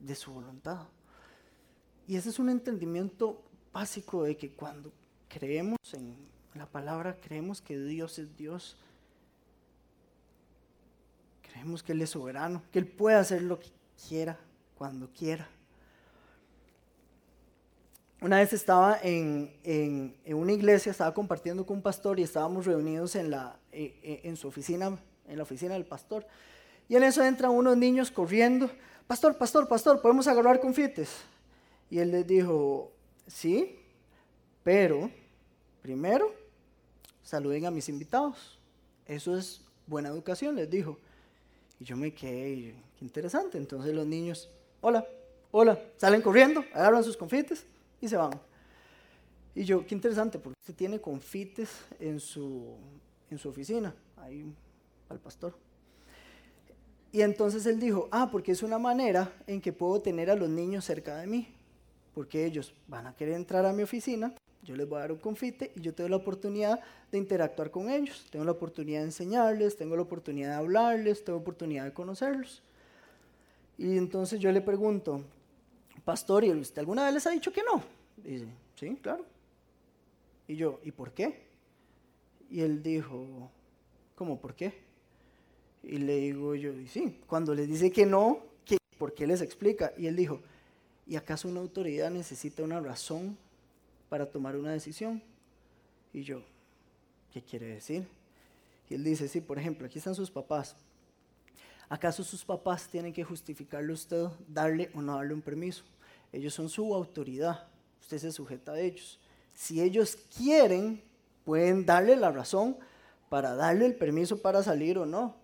de 0.00 0.14
su 0.14 0.32
voluntad. 0.32 0.88
Y 2.06 2.16
ese 2.16 2.30
es 2.30 2.38
un 2.38 2.50
entendimiento 2.50 3.42
básico 3.72 4.24
de 4.24 4.36
que 4.36 4.52
cuando 4.52 4.92
creemos 5.38 5.78
en 5.92 6.16
la 6.54 6.66
palabra, 6.66 7.16
creemos 7.20 7.60
que 7.60 7.78
Dios 7.78 8.18
es 8.18 8.36
Dios, 8.36 8.76
creemos 11.42 11.82
que 11.82 11.92
Él 11.92 12.02
es 12.02 12.10
soberano, 12.10 12.62
que 12.72 12.78
Él 12.78 12.86
puede 12.86 13.16
hacer 13.16 13.42
lo 13.42 13.58
que 13.58 13.68
quiera, 14.08 14.38
cuando 14.78 15.08
quiera. 15.10 15.48
Una 18.20 18.38
vez 18.38 18.52
estaba 18.52 18.98
en, 19.02 20.14
una 20.26 20.52
iglesia, 20.52 20.90
estaba 20.90 21.12
compartiendo 21.12 21.66
con 21.66 21.78
un 21.78 21.82
pastor 21.82 22.18
y 22.18 22.22
estábamos 22.22 22.64
reunidos 22.64 23.16
en, 23.16 23.30
la, 23.30 23.58
eh, 23.72 23.98
eh, 24.02 24.20
en 24.24 24.36
su 24.36 24.48
oficina, 24.48 24.98
en 25.28 25.36
la 25.36 25.42
oficina 25.42 25.74
del 25.74 25.84
pastor. 25.84 26.26
Y 26.88 26.96
en 26.96 27.02
eso 27.02 27.22
entran 27.24 27.50
unos 27.50 27.76
niños 27.76 28.10
corriendo, 28.10 28.70
pastor, 29.06 29.36
pastor, 29.36 29.68
pastor, 29.68 30.00
¿podemos 30.00 30.26
agarrar 30.26 30.60
confites? 30.60 31.10
Y 31.90 31.98
él 31.98 32.12
les 32.12 32.26
dijo, 32.26 32.92
sí, 33.26 33.78
pero 34.62 35.10
primero 35.84 36.32
saluden 37.22 37.66
a 37.66 37.70
mis 37.70 37.90
invitados. 37.90 38.58
Eso 39.04 39.36
es 39.36 39.60
buena 39.86 40.08
educación, 40.08 40.56
les 40.56 40.70
dijo. 40.70 40.98
Y 41.78 41.84
yo 41.84 41.94
me 41.94 42.14
quedé, 42.14 42.74
qué 42.98 43.04
interesante. 43.04 43.58
Entonces 43.58 43.94
los 43.94 44.06
niños, 44.06 44.48
hola, 44.80 45.06
hola, 45.50 45.78
salen 45.98 46.22
corriendo, 46.22 46.64
agarran 46.72 47.04
sus 47.04 47.18
confites 47.18 47.66
y 48.00 48.08
se 48.08 48.16
van. 48.16 48.40
Y 49.54 49.64
yo, 49.64 49.86
qué 49.86 49.94
interesante, 49.94 50.38
porque 50.38 50.58
usted 50.58 50.74
tiene 50.74 50.98
confites 51.02 51.68
en 52.00 52.18
su, 52.18 52.76
en 53.30 53.36
su 53.36 53.50
oficina, 53.50 53.94
ahí 54.16 54.50
al 55.10 55.18
pastor. 55.18 55.54
Y 57.12 57.20
entonces 57.20 57.66
él 57.66 57.78
dijo, 57.78 58.08
ah, 58.10 58.30
porque 58.32 58.52
es 58.52 58.62
una 58.62 58.78
manera 58.78 59.30
en 59.46 59.60
que 59.60 59.74
puedo 59.74 60.00
tener 60.00 60.30
a 60.30 60.34
los 60.34 60.48
niños 60.48 60.86
cerca 60.86 61.18
de 61.18 61.26
mí, 61.26 61.46
porque 62.14 62.46
ellos 62.46 62.72
van 62.88 63.06
a 63.06 63.14
querer 63.14 63.34
entrar 63.34 63.66
a 63.66 63.74
mi 63.74 63.82
oficina, 63.82 64.34
yo 64.64 64.74
les 64.74 64.88
voy 64.88 64.98
a 64.98 65.00
dar 65.02 65.12
un 65.12 65.18
confite 65.18 65.72
y 65.76 65.80
yo 65.80 65.94
tengo 65.94 66.08
la 66.08 66.16
oportunidad 66.16 66.80
de 67.12 67.18
interactuar 67.18 67.70
con 67.70 67.90
ellos, 67.90 68.26
tengo 68.30 68.44
la 68.44 68.52
oportunidad 68.52 69.00
de 69.00 69.06
enseñarles, 69.06 69.76
tengo 69.76 69.94
la 69.94 70.02
oportunidad 70.02 70.50
de 70.50 70.54
hablarles, 70.56 71.22
tengo 71.22 71.38
la 71.38 71.42
oportunidad 71.42 71.84
de 71.84 71.92
conocerlos. 71.92 72.62
Y 73.76 73.98
entonces 73.98 74.40
yo 74.40 74.50
le 74.52 74.60
pregunto, 74.60 75.22
pastor, 76.04 76.44
¿y 76.44 76.50
usted 76.52 76.78
alguna 76.78 77.04
vez 77.04 77.14
les 77.14 77.26
ha 77.26 77.30
dicho 77.30 77.52
que 77.52 77.62
no? 77.62 77.82
dice, 78.16 78.46
sí, 78.76 78.96
claro. 79.02 79.24
Y 80.48 80.56
yo, 80.56 80.80
¿y 80.82 80.92
por 80.92 81.12
qué? 81.12 81.42
Y 82.50 82.60
él 82.60 82.82
dijo, 82.82 83.50
¿cómo 84.14 84.40
por 84.40 84.54
qué? 84.54 84.72
Y 85.82 85.98
le 85.98 86.16
digo 86.16 86.54
yo, 86.54 86.72
sí, 86.88 87.20
cuando 87.26 87.54
les 87.54 87.68
dice 87.68 87.90
que 87.90 88.06
no, 88.06 88.40
¿qué, 88.64 88.78
¿por 88.96 89.12
qué 89.14 89.26
les 89.26 89.42
explica? 89.42 89.92
Y 89.98 90.06
él 90.06 90.16
dijo, 90.16 90.40
¿y 91.06 91.16
acaso 91.16 91.48
una 91.48 91.60
autoridad 91.60 92.10
necesita 92.10 92.62
una 92.62 92.80
razón 92.80 93.36
para 94.14 94.30
tomar 94.30 94.54
una 94.54 94.70
decisión? 94.70 95.20
Y 96.12 96.22
yo, 96.22 96.40
¿qué 97.32 97.42
quiere 97.42 97.66
decir? 97.66 98.06
Y 98.88 98.94
él 98.94 99.02
dice, 99.02 99.26
sí, 99.26 99.40
por 99.40 99.58
ejemplo, 99.58 99.88
aquí 99.88 99.98
están 99.98 100.14
sus 100.14 100.30
papás. 100.30 100.76
¿Acaso 101.88 102.22
sus 102.22 102.44
papás 102.44 102.86
tienen 102.86 103.12
que 103.12 103.24
justificarle 103.24 103.90
a 103.90 103.94
usted, 103.94 104.26
darle 104.46 104.88
o 104.94 105.02
no 105.02 105.16
darle 105.16 105.34
un 105.34 105.42
permiso? 105.42 105.82
Ellos 106.32 106.54
son 106.54 106.68
su 106.68 106.94
autoridad, 106.94 107.66
usted 108.00 108.18
se 108.18 108.30
sujeta 108.30 108.74
a 108.74 108.78
ellos. 108.78 109.18
Si 109.52 109.82
ellos 109.82 110.16
quieren, 110.38 111.02
pueden 111.44 111.84
darle 111.84 112.14
la 112.14 112.30
razón 112.30 112.76
para 113.28 113.56
darle 113.56 113.84
el 113.84 113.96
permiso 113.96 114.40
para 114.40 114.62
salir 114.62 114.96
o 114.96 115.06
no. 115.06 115.34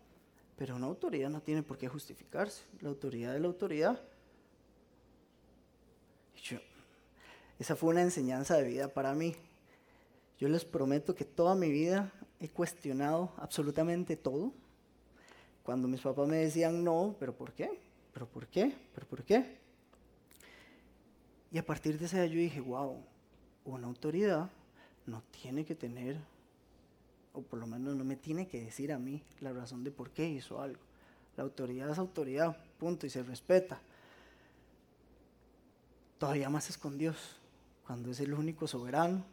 Pero 0.56 0.76
una 0.76 0.86
autoridad 0.86 1.28
no 1.28 1.42
tiene 1.42 1.64
por 1.64 1.76
qué 1.76 1.88
justificarse. 1.88 2.62
La 2.82 2.90
autoridad 2.90 3.34
es 3.34 3.40
la 3.40 3.48
autoridad. 3.48 4.00
Esa 7.60 7.76
fue 7.76 7.90
una 7.90 8.00
enseñanza 8.00 8.56
de 8.56 8.66
vida 8.66 8.88
para 8.88 9.14
mí. 9.14 9.36
Yo 10.38 10.48
les 10.48 10.64
prometo 10.64 11.14
que 11.14 11.26
toda 11.26 11.54
mi 11.54 11.70
vida 11.70 12.10
he 12.40 12.48
cuestionado 12.48 13.34
absolutamente 13.36 14.16
todo. 14.16 14.54
Cuando 15.62 15.86
mis 15.86 16.00
papás 16.00 16.26
me 16.26 16.38
decían 16.38 16.82
no, 16.82 17.14
pero 17.20 17.36
¿por 17.36 17.52
qué? 17.52 17.78
¿Pero 18.14 18.26
por 18.26 18.46
qué? 18.46 18.74
¿Pero 18.94 19.06
por 19.06 19.22
qué? 19.24 19.58
Y 21.52 21.58
a 21.58 21.66
partir 21.66 21.98
de 21.98 22.06
ese 22.06 22.16
día 22.16 22.26
yo 22.34 22.40
dije, 22.40 22.60
wow, 22.62 22.96
una 23.66 23.88
autoridad 23.88 24.48
no 25.04 25.22
tiene 25.30 25.66
que 25.66 25.74
tener, 25.74 26.16
o 27.34 27.42
por 27.42 27.58
lo 27.58 27.66
menos 27.66 27.94
no 27.94 28.04
me 28.04 28.16
tiene 28.16 28.48
que 28.48 28.64
decir 28.64 28.90
a 28.90 28.98
mí 28.98 29.22
la 29.40 29.52
razón 29.52 29.84
de 29.84 29.90
por 29.90 30.12
qué 30.12 30.26
hizo 30.26 30.62
algo. 30.62 30.80
La 31.36 31.42
autoridad 31.42 31.90
es 31.90 31.98
autoridad, 31.98 32.56
punto, 32.78 33.04
y 33.06 33.10
se 33.10 33.22
respeta. 33.22 33.82
Todavía 36.18 36.48
más 36.48 36.70
es 36.70 36.78
con 36.78 36.96
Dios, 36.96 37.39
cuando 37.90 38.12
es 38.12 38.20
el 38.20 38.32
único 38.34 38.68
soberano, 38.68 39.24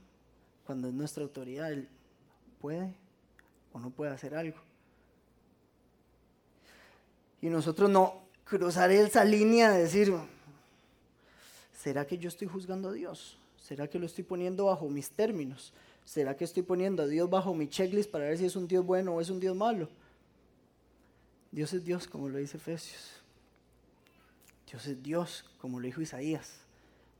cuando 0.65 0.87
es 0.87 0.93
nuestra 0.95 1.21
autoridad, 1.21 1.71
Él 1.71 1.87
puede 2.59 2.91
o 3.71 3.79
no 3.79 3.91
puede 3.91 4.11
hacer 4.11 4.33
algo. 4.33 4.57
Y 7.39 7.49
nosotros 7.49 7.87
no 7.87 8.23
cruzar 8.45 8.89
esa 8.89 9.23
línea 9.23 9.69
de 9.69 9.83
decir, 9.83 10.11
¿será 11.71 12.07
que 12.07 12.17
yo 12.17 12.29
estoy 12.29 12.47
juzgando 12.47 12.89
a 12.89 12.93
Dios? 12.93 13.37
¿Será 13.61 13.87
que 13.87 13.99
lo 13.99 14.07
estoy 14.07 14.23
poniendo 14.23 14.65
bajo 14.65 14.89
mis 14.89 15.11
términos? 15.11 15.71
¿Será 16.03 16.35
que 16.35 16.43
estoy 16.45 16.63
poniendo 16.63 17.03
a 17.03 17.05
Dios 17.05 17.29
bajo 17.29 17.53
mi 17.53 17.69
checklist 17.69 18.09
para 18.09 18.25
ver 18.25 18.39
si 18.39 18.45
es 18.45 18.55
un 18.55 18.67
Dios 18.67 18.83
bueno 18.83 19.13
o 19.13 19.21
es 19.21 19.29
un 19.29 19.39
Dios 19.39 19.55
malo? 19.55 19.87
Dios 21.51 21.71
es 21.73 21.85
Dios, 21.85 22.07
como 22.07 22.27
lo 22.27 22.39
dice 22.39 22.57
Efesios. 22.57 23.21
Dios 24.67 24.87
es 24.87 25.03
Dios, 25.03 25.45
como 25.61 25.79
lo 25.79 25.85
dijo 25.85 26.01
Isaías. 26.01 26.66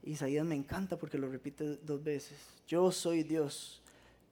Isaías 0.08 0.46
me 0.46 0.56
encanta 0.56 0.98
porque 0.98 1.18
lo 1.18 1.30
repite 1.30 1.78
dos 1.84 2.04
veces. 2.04 2.38
Yo 2.68 2.92
soy 2.92 3.24
Dios. 3.24 3.82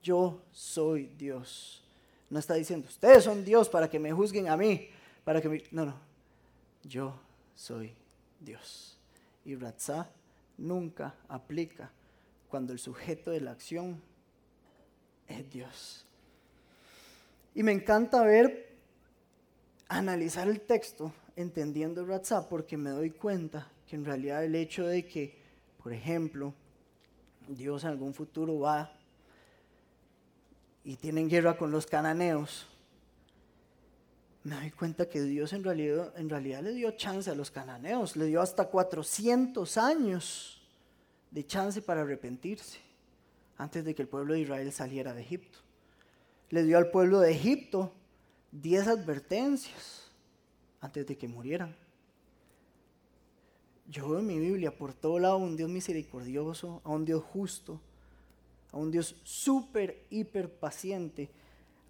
Yo 0.02 0.42
soy 0.52 1.10
Dios. 1.18 1.82
No 2.30 2.38
está 2.38 2.54
diciendo, 2.54 2.88
ustedes 2.88 3.24
son 3.24 3.44
Dios 3.44 3.68
para 3.68 3.88
que 3.88 3.98
me 3.98 4.12
juzguen 4.12 4.48
a 4.48 4.56
mí. 4.56 4.88
Para 5.24 5.40
que 5.40 5.48
me... 5.48 5.62
No, 5.70 5.86
no. 5.86 5.94
Yo 6.82 7.18
soy 7.54 7.94
Dios. 8.40 8.98
Y 9.44 9.54
Ratzah 9.54 10.08
nunca 10.58 11.14
aplica 11.28 11.90
cuando 12.48 12.72
el 12.72 12.78
sujeto 12.78 13.30
de 13.30 13.40
la 13.40 13.52
acción 13.52 14.00
es 15.28 15.50
Dios. 15.50 16.06
Y 17.54 17.62
me 17.62 17.72
encanta 17.72 18.22
ver, 18.22 18.76
analizar 19.88 20.48
el 20.48 20.60
texto 20.60 21.12
entendiendo 21.36 22.04
Ratzah 22.04 22.48
porque 22.48 22.76
me 22.76 22.90
doy 22.90 23.10
cuenta 23.10 23.70
que 23.86 23.96
en 23.96 24.04
realidad 24.04 24.44
el 24.44 24.54
hecho 24.54 24.86
de 24.86 25.06
que, 25.06 25.45
por 25.86 25.92
ejemplo, 25.92 26.52
Dios 27.46 27.84
en 27.84 27.90
algún 27.90 28.12
futuro 28.12 28.58
va 28.58 28.92
y 30.82 30.96
tienen 30.96 31.28
guerra 31.28 31.56
con 31.56 31.70
los 31.70 31.86
cananeos, 31.86 32.66
me 34.42 34.56
doy 34.56 34.72
cuenta 34.72 35.08
que 35.08 35.22
Dios 35.22 35.52
en 35.52 35.62
realidad, 35.62 36.12
en 36.16 36.28
realidad 36.28 36.64
le 36.64 36.72
dio 36.72 36.90
chance 36.96 37.30
a 37.30 37.36
los 37.36 37.52
cananeos, 37.52 38.16
le 38.16 38.24
dio 38.24 38.40
hasta 38.40 38.64
400 38.64 39.78
años 39.78 40.60
de 41.30 41.46
chance 41.46 41.80
para 41.80 42.00
arrepentirse 42.00 42.80
antes 43.56 43.84
de 43.84 43.94
que 43.94 44.02
el 44.02 44.08
pueblo 44.08 44.34
de 44.34 44.40
Israel 44.40 44.72
saliera 44.72 45.14
de 45.14 45.22
Egipto. 45.22 45.60
Le 46.50 46.64
dio 46.64 46.78
al 46.78 46.90
pueblo 46.90 47.20
de 47.20 47.30
Egipto 47.30 47.92
10 48.50 48.88
advertencias 48.88 50.10
antes 50.80 51.06
de 51.06 51.16
que 51.16 51.28
murieran. 51.28 51.76
Yo 53.88 54.08
veo 54.08 54.18
en 54.20 54.26
mi 54.26 54.38
Biblia 54.38 54.76
por 54.76 54.92
todo 54.92 55.18
lado 55.18 55.38
un 55.38 55.56
Dios 55.56 55.70
misericordioso, 55.70 56.80
a 56.84 56.90
un 56.90 57.04
Dios 57.04 57.22
justo, 57.22 57.80
a 58.72 58.76
un 58.76 58.90
Dios 58.90 59.16
súper, 59.24 60.04
hiper 60.10 60.50
paciente 60.50 61.30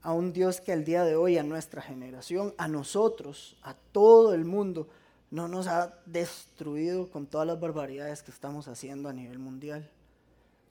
a 0.06 0.12
un 0.12 0.32
Dios 0.32 0.60
que 0.60 0.72
al 0.72 0.84
día 0.84 1.02
de 1.02 1.16
hoy, 1.16 1.36
a 1.36 1.42
nuestra 1.42 1.82
generación, 1.82 2.54
a 2.58 2.68
nosotros, 2.68 3.56
a 3.64 3.74
todo 3.74 4.34
el 4.34 4.44
mundo, 4.44 4.86
no 5.32 5.48
nos 5.48 5.66
ha 5.66 5.98
destruido 6.06 7.10
con 7.10 7.26
todas 7.26 7.44
las 7.44 7.58
barbaridades 7.58 8.22
que 8.22 8.30
estamos 8.30 8.68
haciendo 8.68 9.08
a 9.08 9.12
nivel 9.12 9.40
mundial. 9.40 9.90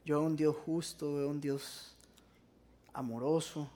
Yo 0.06 0.20
veo 0.20 0.26
un 0.26 0.36
Dios 0.36 0.56
justo, 0.64 1.16
veo 1.16 1.28
un 1.28 1.42
Dios 1.42 1.94
amoroso, 2.94 3.68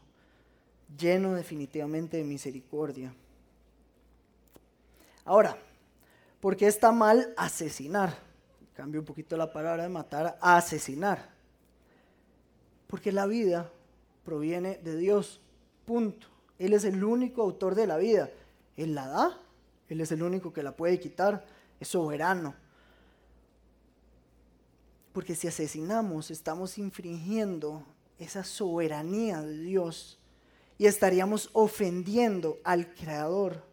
lleno 0.99 1.35
definitivamente 1.35 2.17
de 2.17 2.25
misericordia. 2.25 3.13
Ahora, 5.27 5.59
¿por 6.41 6.57
qué 6.57 6.67
está 6.67 6.93
mal 6.93 7.33
asesinar? 7.37 8.19
Cambio 8.75 9.01
un 9.01 9.07
poquito 9.07 9.37
la 9.37 9.53
palabra 9.53 9.83
de 9.83 9.89
matar 9.89 10.39
a 10.41 10.57
asesinar. 10.57 11.31
Porque 12.87 13.13
la 13.13 13.27
vida 13.27 13.71
proviene 14.25 14.79
de 14.79 14.97
Dios. 14.97 15.41
Punto. 15.85 16.27
Él 16.59 16.73
es 16.73 16.85
el 16.85 17.03
único 17.05 17.43
autor 17.43 17.75
de 17.75 17.87
la 17.87 17.97
vida. 17.97 18.31
Él 18.77 18.95
la 18.95 19.07
da, 19.09 19.39
Él 19.89 20.01
es 20.01 20.13
el 20.13 20.23
único 20.23 20.53
que 20.53 20.63
la 20.63 20.73
puede 20.73 20.99
quitar, 20.99 21.45
es 21.79 21.89
soberano. 21.89 22.55
Porque 25.13 25.35
si 25.35 25.49
asesinamos, 25.49 26.31
estamos 26.31 26.79
infringiendo 26.79 27.85
esa 28.19 28.45
soberanía 28.45 29.43
de 29.43 29.59
Dios 29.59 30.19
y 30.79 30.87
estaríamos 30.87 31.51
ofendiendo 31.53 32.59
al 32.65 32.95
creador, 32.95 33.65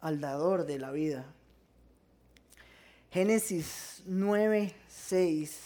al 0.00 0.20
dador 0.20 0.64
de 0.64 0.78
la 0.78 0.90
vida. 0.90 1.26
Génesis 3.10 4.02
9, 4.04 4.74
6 4.88 5.60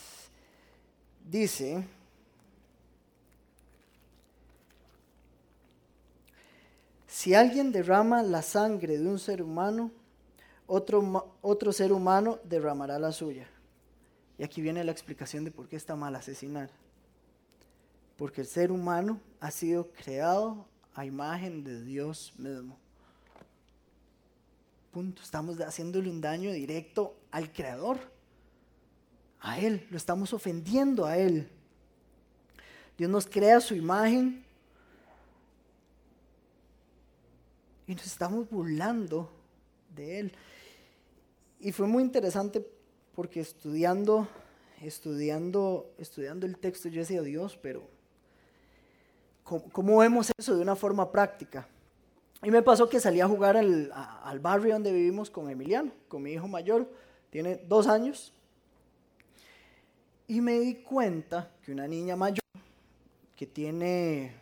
dice, 1.29 1.85
Si 7.09 7.35
alguien 7.35 7.73
derrama 7.73 8.23
la 8.23 8.43
sangre 8.43 8.99
de 8.99 9.07
un 9.07 9.19
ser 9.19 9.43
humano, 9.43 9.91
otro, 10.67 11.37
otro 11.41 11.73
ser 11.73 11.93
humano 11.93 12.39
derramará 12.45 12.99
la 12.99 13.13
suya. 13.13 13.49
Y 14.39 14.45
aquí 14.45 14.61
viene 14.61 14.83
la 14.83 14.93
explicación 14.93 15.45
de 15.45 15.51
por 15.51 15.69
qué 15.69 15.77
está 15.77 15.95
mal 15.95 16.17
asesinar. 16.17 16.71
Porque 18.17 18.41
el 18.41 18.47
ser 18.47 18.73
humano 18.73 19.21
ha 19.41 19.51
sido 19.51 19.91
creado 19.93 20.67
a 20.95 21.05
imagen 21.05 21.65
de 21.65 21.83
Dios 21.85 22.33
mismo. 22.39 22.79
Punto. 24.91 25.23
Estamos 25.23 25.59
haciéndole 25.61 26.11
un 26.11 26.21
daño 26.21 26.51
directo 26.51 27.15
al 27.33 27.53
Creador. 27.53 27.99
A 29.41 29.59
Él. 29.59 29.89
Lo 29.91 29.97
estamos 29.97 30.33
ofendiendo 30.33 31.05
a 31.05 31.19
Él. 31.19 31.49
Dios 32.97 33.11
nos 33.11 33.27
crea 33.27 33.61
su 33.61 33.75
imagen 33.75 34.45
y 37.89 37.95
nos 37.95 38.07
estamos 38.07 38.49
burlando 38.49 39.29
de 39.95 40.21
Él. 40.21 40.33
Y 41.59 41.73
fue 41.73 41.87
muy 41.87 42.05
interesante 42.05 42.65
porque 43.15 43.41
estudiando, 43.41 44.29
estudiando, 44.81 45.93
estudiando 45.99 46.47
el 46.47 46.59
texto, 46.59 46.89
yo 46.89 47.01
decía, 47.01 47.23
Dios, 47.23 47.59
pero 47.61 47.83
¿cómo, 49.45 49.99
vemos 49.99 50.31
eso 50.39 50.55
de 50.55 50.63
una 50.63 50.77
forma 50.77 51.11
práctica? 51.11 51.67
Y 52.43 52.51
me 52.51 52.63
pasó 52.63 52.89
que 52.89 53.01
salí 53.01 53.21
a 53.21 53.29
jugar 53.29 53.57
al, 53.57 53.91
al 53.95 54.41
barrio 54.41 54.75
donde 54.75 54.93
vivimos 54.93 55.31
con 55.31 55.51
Emiliano, 55.51 55.93
con 56.09 56.23
mi 56.23 56.33
hijo 56.33 56.49
mayor, 56.49 56.89
tiene 57.33 57.63
dos 57.67 57.87
años. 57.87 58.31
Y 60.29 60.43
me 60.43 60.61
di 60.61 60.75
cuenta 60.75 61.51
que 61.65 61.73
una 61.73 61.89
niña 61.89 62.15
mayor, 62.15 62.45
que 63.35 63.47
tiene 63.47 64.35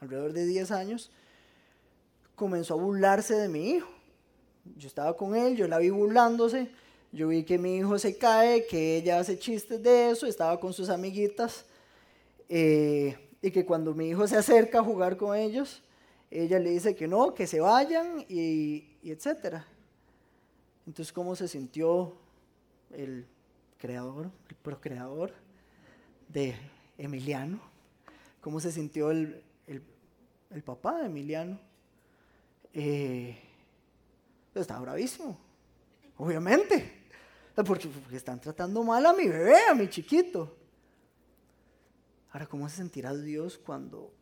alrededor 0.00 0.32
de 0.32 0.46
10 0.46 0.70
años, 0.70 1.10
comenzó 2.36 2.74
a 2.74 2.76
burlarse 2.76 3.34
de 3.34 3.48
mi 3.48 3.70
hijo. 3.70 3.88
Yo 4.76 4.86
estaba 4.86 5.16
con 5.16 5.34
él, 5.34 5.56
yo 5.56 5.66
la 5.66 5.78
vi 5.78 5.90
burlándose, 5.90 6.70
yo 7.10 7.26
vi 7.26 7.42
que 7.42 7.58
mi 7.58 7.78
hijo 7.78 7.98
se 7.98 8.16
cae, 8.16 8.64
que 8.66 8.96
ella 8.96 9.18
hace 9.18 9.36
chistes 9.36 9.82
de 9.82 10.10
eso, 10.10 10.26
estaba 10.26 10.60
con 10.60 10.72
sus 10.72 10.88
amiguitas, 10.88 11.64
eh, 12.48 13.18
y 13.42 13.50
que 13.50 13.66
cuando 13.66 13.94
mi 13.94 14.10
hijo 14.10 14.28
se 14.28 14.36
acerca 14.36 14.78
a 14.78 14.84
jugar 14.84 15.16
con 15.16 15.36
ellos, 15.36 15.82
ella 16.30 16.60
le 16.60 16.70
dice 16.70 16.94
que 16.94 17.08
no, 17.08 17.34
que 17.34 17.48
se 17.48 17.58
vayan, 17.58 18.24
y, 18.28 18.96
y 19.02 19.10
etcétera. 19.10 19.66
Entonces, 20.88 21.12
¿cómo 21.12 21.36
se 21.36 21.46
sintió 21.46 22.16
el 22.90 23.24
creador, 23.78 24.32
el 24.48 24.56
procreador 24.56 25.32
de 26.28 26.56
Emiliano? 26.96 27.60
¿Cómo 28.40 28.58
se 28.58 28.72
sintió 28.72 29.12
el, 29.12 29.44
el 29.68 30.62
papá 30.64 30.98
de 30.98 31.06
Emiliano? 31.06 31.60
eh, 32.72 33.38
estaba 34.54 34.80
bravísimo, 34.80 35.38
obviamente, 36.16 37.06
porque 37.54 37.88
están 38.12 38.40
tratando 38.40 38.82
mal 38.82 39.04
a 39.06 39.12
mi 39.12 39.28
bebé, 39.28 39.56
a 39.68 39.74
mi 39.74 39.88
chiquito. 39.88 40.56
Ahora, 42.30 42.46
¿cómo 42.46 42.68
se 42.68 42.76
sentirá 42.76 43.14
Dios 43.14 43.56
cuando 43.56 44.12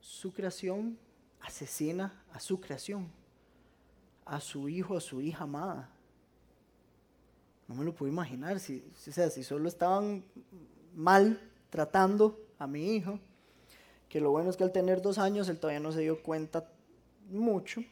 su 0.00 0.32
creación 0.32 0.98
asesina 1.40 2.24
a 2.32 2.40
su 2.40 2.60
creación, 2.60 3.10
a 4.24 4.40
su 4.40 4.68
hijo, 4.68 4.96
a 4.96 5.00
su 5.00 5.20
hija 5.20 5.44
amada? 5.44 5.90
No 7.68 7.74
me 7.74 7.84
lo 7.84 7.94
puedo 7.94 8.10
imaginar, 8.10 8.60
si, 8.60 8.84
o 8.84 9.30
si 9.30 9.44
solo 9.44 9.68
estaban 9.68 10.24
mal 10.94 11.40
tratando 11.70 12.38
a 12.58 12.66
mi 12.66 12.96
hijo, 12.96 13.18
que 14.08 14.20
lo 14.20 14.30
bueno 14.30 14.50
es 14.50 14.56
que 14.56 14.64
al 14.64 14.72
tener 14.72 15.00
dos 15.00 15.18
años 15.18 15.48
él 15.48 15.58
todavía 15.58 15.80
no 15.80 15.92
se 15.92 16.00
dio 16.00 16.22
cuenta 16.22 16.68
mucho. 17.30 17.82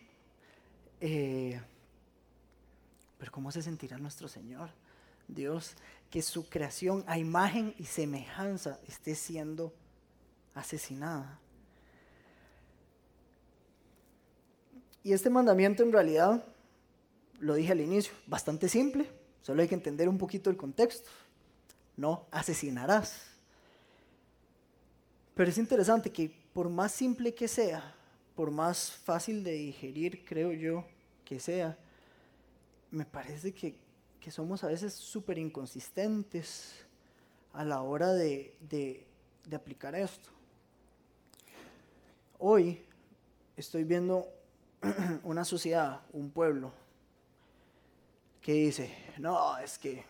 Eh, 1.01 1.59
pero 3.19 3.33
¿cómo 3.33 3.51
se 3.51 3.63
sentirá 3.63 3.97
nuestro 3.97 4.29
Señor? 4.29 4.71
Dios, 5.29 5.75
que 6.11 6.23
su 6.23 6.49
creación 6.49 7.05
a 7.07 7.19
imagen 7.19 7.75
y 7.79 7.85
semejanza 7.85 8.79
esté 8.87 9.15
siendo 9.15 9.73
asesinada. 10.55 11.39
Y 15.03 15.13
este 15.13 15.31
mandamiento 15.31 15.83
en 15.83 15.93
realidad, 15.93 16.45
lo 17.39 17.55
dije 17.55 17.73
al 17.73 17.81
inicio, 17.81 18.13
bastante 18.27 18.69
simple, 18.69 19.11
solo 19.41 19.63
hay 19.63 19.69
que 19.69 19.75
entender 19.75 20.09
un 20.09 20.19
poquito 20.19 20.51
el 20.51 20.57
contexto. 20.57 21.09
No 21.97 22.27
asesinarás. 22.31 23.31
Pero 25.35 25.49
es 25.49 25.59
interesante 25.59 26.11
que 26.11 26.31
por 26.53 26.69
más 26.69 26.93
simple 26.93 27.35
que 27.35 27.49
sea, 27.49 27.95
por 28.35 28.51
más 28.51 28.91
fácil 28.91 29.43
de 29.43 29.53
digerir, 29.53 30.25
creo 30.25 30.53
yo, 30.53 30.85
que 31.25 31.41
sea, 31.41 31.79
me 32.91 33.05
parece 33.05 33.53
que, 33.53 33.77
somos 34.31 34.63
a 34.63 34.69
veces 34.69 34.93
súper 34.93 35.39
inconsistentes 35.39 36.75
a 37.53 37.65
la 37.65 37.83
hora 37.83 38.13
de, 38.13 38.55
de 38.61 39.57
aplicar 39.57 39.95
esto. 39.95 40.29
Hoy 42.39 42.83
estoy 43.57 43.85
viendo 43.85 44.29
una 45.25 45.45
sociedad, 45.45 46.01
un 46.13 46.31
pueblo, 46.31 46.73
que 48.41 48.53
dice, 48.53 48.95
no, 49.19 49.59
es 49.59 49.79
que 49.79 50.05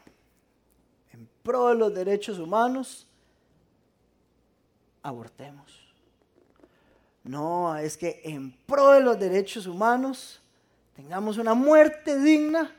en 1.13 1.29
pro 1.43 1.69
de 1.69 1.75
los 1.75 1.93
derechos 1.93 2.39
humanos, 2.39 3.07
abortemos. 5.03 5.91
No, 7.25 7.77
es 7.77 7.97
que 7.97 8.21
en 8.25 8.53
pro 8.67 8.93
de 8.93 9.01
los 9.01 9.19
derechos 9.19 9.67
humanos, 9.67 10.41
tengamos 10.95 11.39
una 11.39 11.55
muerte 11.55 12.19
digna, 12.19 12.75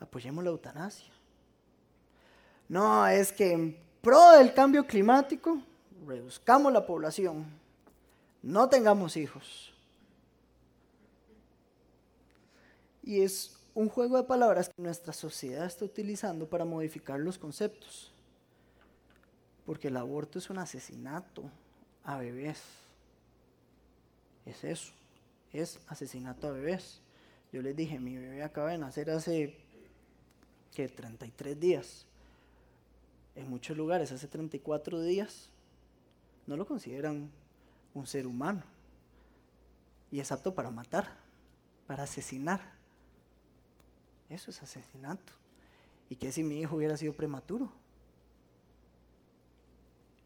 apoyemos 0.00 0.42
la 0.42 0.50
eutanasia. 0.50 1.12
No, 2.68 3.06
es 3.06 3.32
que 3.32 3.52
en 3.52 3.78
pro 4.00 4.32
del 4.32 4.52
cambio 4.52 4.86
climático, 4.86 5.58
reduzcamos 6.06 6.72
la 6.72 6.84
población, 6.84 7.46
no 8.42 8.68
tengamos 8.68 9.16
hijos. 9.16 9.72
Y 13.02 13.22
es 13.22 13.56
un 13.74 13.88
juego 13.88 14.16
de 14.16 14.24
palabras 14.24 14.68
que 14.68 14.82
nuestra 14.82 15.12
sociedad 15.12 15.64
está 15.64 15.84
utilizando 15.84 16.48
para 16.48 16.64
modificar 16.64 17.20
los 17.20 17.38
conceptos. 17.38 18.12
Porque 19.64 19.88
el 19.88 19.96
aborto 19.96 20.38
es 20.38 20.50
un 20.50 20.58
asesinato 20.58 21.50
a 22.02 22.16
bebés. 22.18 22.62
Es 24.46 24.64
eso, 24.64 24.92
es 25.52 25.78
asesinato 25.86 26.48
a 26.48 26.52
bebés. 26.52 27.02
Yo 27.52 27.62
les 27.62 27.76
dije, 27.76 27.98
mi 27.98 28.16
bebé 28.16 28.42
acaba 28.42 28.70
de 28.70 28.78
nacer 28.78 29.10
hace, 29.10 29.56
¿qué? 30.74 30.88
33 30.88 31.60
días. 31.60 32.06
En 33.36 33.48
muchos 33.48 33.76
lugares, 33.76 34.10
hace 34.10 34.26
34 34.26 35.00
días, 35.02 35.50
no 36.46 36.56
lo 36.56 36.66
consideran 36.66 37.30
un 37.94 38.06
ser 38.06 38.26
humano. 38.26 38.62
Y 40.10 40.20
es 40.20 40.32
apto 40.32 40.54
para 40.54 40.70
matar, 40.70 41.16
para 41.86 42.04
asesinar. 42.04 42.77
Eso 44.28 44.50
es 44.50 44.62
asesinato. 44.62 45.32
¿Y 46.10 46.16
qué 46.16 46.32
si 46.32 46.42
mi 46.42 46.60
hijo 46.60 46.76
hubiera 46.76 46.96
sido 46.96 47.12
prematuro? 47.12 47.70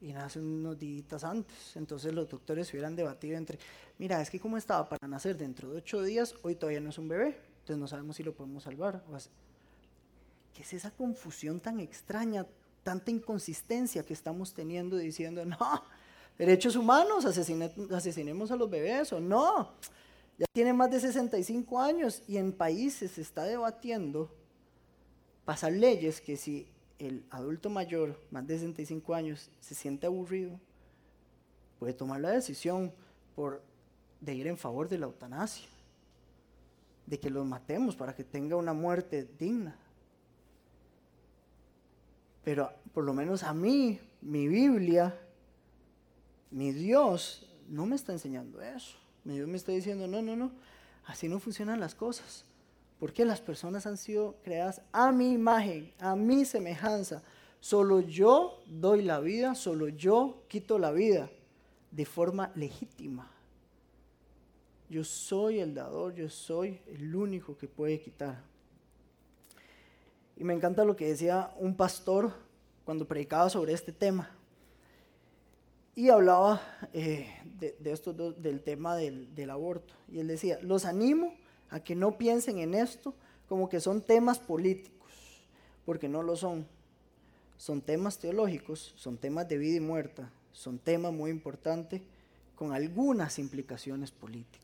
Y 0.00 0.12
nace 0.12 0.40
unos 0.40 0.78
días 0.78 1.24
antes. 1.24 1.76
Entonces 1.76 2.12
los 2.12 2.28
doctores 2.28 2.70
hubieran 2.72 2.96
debatido 2.96 3.36
entre, 3.36 3.58
mira, 3.98 4.20
es 4.20 4.30
que 4.30 4.40
como 4.40 4.56
estaba 4.56 4.88
para 4.88 5.06
nacer 5.06 5.36
dentro 5.36 5.70
de 5.70 5.78
ocho 5.78 6.02
días, 6.02 6.34
hoy 6.42 6.56
todavía 6.56 6.80
no 6.80 6.90
es 6.90 6.98
un 6.98 7.08
bebé. 7.08 7.38
Entonces 7.60 7.78
no 7.78 7.86
sabemos 7.86 8.16
si 8.16 8.24
lo 8.24 8.34
podemos 8.34 8.64
salvar. 8.64 9.04
¿Qué 10.52 10.62
es 10.62 10.72
esa 10.72 10.90
confusión 10.90 11.60
tan 11.60 11.78
extraña, 11.78 12.46
tanta 12.82 13.10
inconsistencia 13.12 14.04
que 14.04 14.12
estamos 14.12 14.52
teniendo 14.52 14.96
diciendo, 14.96 15.44
no, 15.44 15.84
derechos 16.36 16.74
humanos, 16.74 17.24
asesinemos 17.24 18.50
a 18.50 18.56
los 18.56 18.68
bebés 18.68 19.12
o 19.12 19.20
no? 19.20 19.70
Ya 20.38 20.46
tiene 20.52 20.72
más 20.72 20.90
de 20.90 21.00
65 21.00 21.80
años 21.80 22.22
y 22.26 22.36
en 22.36 22.52
países 22.52 23.12
se 23.12 23.20
está 23.20 23.44
debatiendo 23.44 24.30
pasar 25.44 25.72
leyes 25.72 26.20
que 26.20 26.36
si 26.36 26.66
el 26.98 27.24
adulto 27.30 27.68
mayor, 27.68 28.18
más 28.30 28.46
de 28.46 28.54
65 28.54 29.14
años, 29.14 29.50
se 29.60 29.74
siente 29.74 30.06
aburrido, 30.06 30.58
puede 31.78 31.92
tomar 31.92 32.20
la 32.20 32.30
decisión 32.30 32.92
de 34.20 34.34
ir 34.34 34.46
en 34.46 34.56
favor 34.56 34.88
de 34.88 34.98
la 34.98 35.06
eutanasia, 35.06 35.66
de 37.06 37.18
que 37.18 37.28
los 37.28 37.44
matemos 37.44 37.96
para 37.96 38.14
que 38.14 38.22
tenga 38.22 38.54
una 38.56 38.72
muerte 38.72 39.28
digna. 39.38 39.76
Pero 42.44 42.70
por 42.94 43.04
lo 43.04 43.12
menos 43.12 43.42
a 43.42 43.52
mí, 43.52 43.98
mi 44.20 44.46
Biblia, 44.46 45.18
mi 46.50 46.72
Dios, 46.72 47.48
no 47.68 47.86
me 47.86 47.96
está 47.96 48.12
enseñando 48.12 48.62
eso. 48.62 49.01
Dios 49.24 49.48
me 49.48 49.56
está 49.56 49.72
diciendo, 49.72 50.06
no, 50.06 50.20
no, 50.22 50.36
no, 50.36 50.52
así 51.06 51.28
no 51.28 51.38
funcionan 51.38 51.80
las 51.80 51.94
cosas. 51.94 52.44
Porque 52.98 53.24
las 53.24 53.40
personas 53.40 53.86
han 53.86 53.96
sido 53.96 54.36
creadas 54.42 54.82
a 54.92 55.10
mi 55.12 55.32
imagen, 55.32 55.92
a 55.98 56.14
mi 56.14 56.44
semejanza. 56.44 57.22
Solo 57.60 58.00
yo 58.00 58.62
doy 58.66 59.02
la 59.02 59.20
vida, 59.20 59.54
solo 59.54 59.88
yo 59.88 60.44
quito 60.48 60.78
la 60.78 60.92
vida 60.92 61.30
de 61.90 62.04
forma 62.04 62.50
legítima. 62.54 63.30
Yo 64.88 65.04
soy 65.04 65.60
el 65.60 65.74
dador, 65.74 66.14
yo 66.14 66.28
soy 66.28 66.80
el 66.86 67.14
único 67.14 67.56
que 67.56 67.66
puede 67.66 68.00
quitar. 68.00 68.42
Y 70.36 70.44
me 70.44 70.54
encanta 70.54 70.84
lo 70.84 70.96
que 70.96 71.08
decía 71.08 71.52
un 71.58 71.76
pastor 71.76 72.32
cuando 72.84 73.06
predicaba 73.06 73.48
sobre 73.48 73.72
este 73.72 73.92
tema 73.92 74.30
y 75.94 76.08
hablaba 76.08 76.62
eh, 76.92 77.28
de, 77.58 77.92
esto, 77.92 78.12
del 78.12 78.62
tema 78.62 78.96
del, 78.96 79.34
del 79.34 79.50
aborto. 79.50 79.94
Y 80.08 80.20
él 80.20 80.28
decía, 80.28 80.58
los 80.62 80.84
animo 80.84 81.34
a 81.70 81.80
que 81.80 81.94
no 81.94 82.16
piensen 82.18 82.58
en 82.58 82.74
esto 82.74 83.14
como 83.48 83.68
que 83.68 83.80
son 83.80 84.00
temas 84.00 84.38
políticos, 84.38 85.12
porque 85.84 86.08
no 86.08 86.22
lo 86.22 86.36
son. 86.36 86.66
Son 87.58 87.80
temas 87.80 88.18
teológicos, 88.18 88.94
son 88.96 89.18
temas 89.18 89.48
de 89.48 89.58
vida 89.58 89.76
y 89.76 89.80
muerte, 89.80 90.24
son 90.52 90.78
temas 90.78 91.12
muy 91.12 91.30
importantes 91.30 92.00
con 92.56 92.72
algunas 92.72 93.38
implicaciones 93.38 94.10
políticas. 94.10 94.62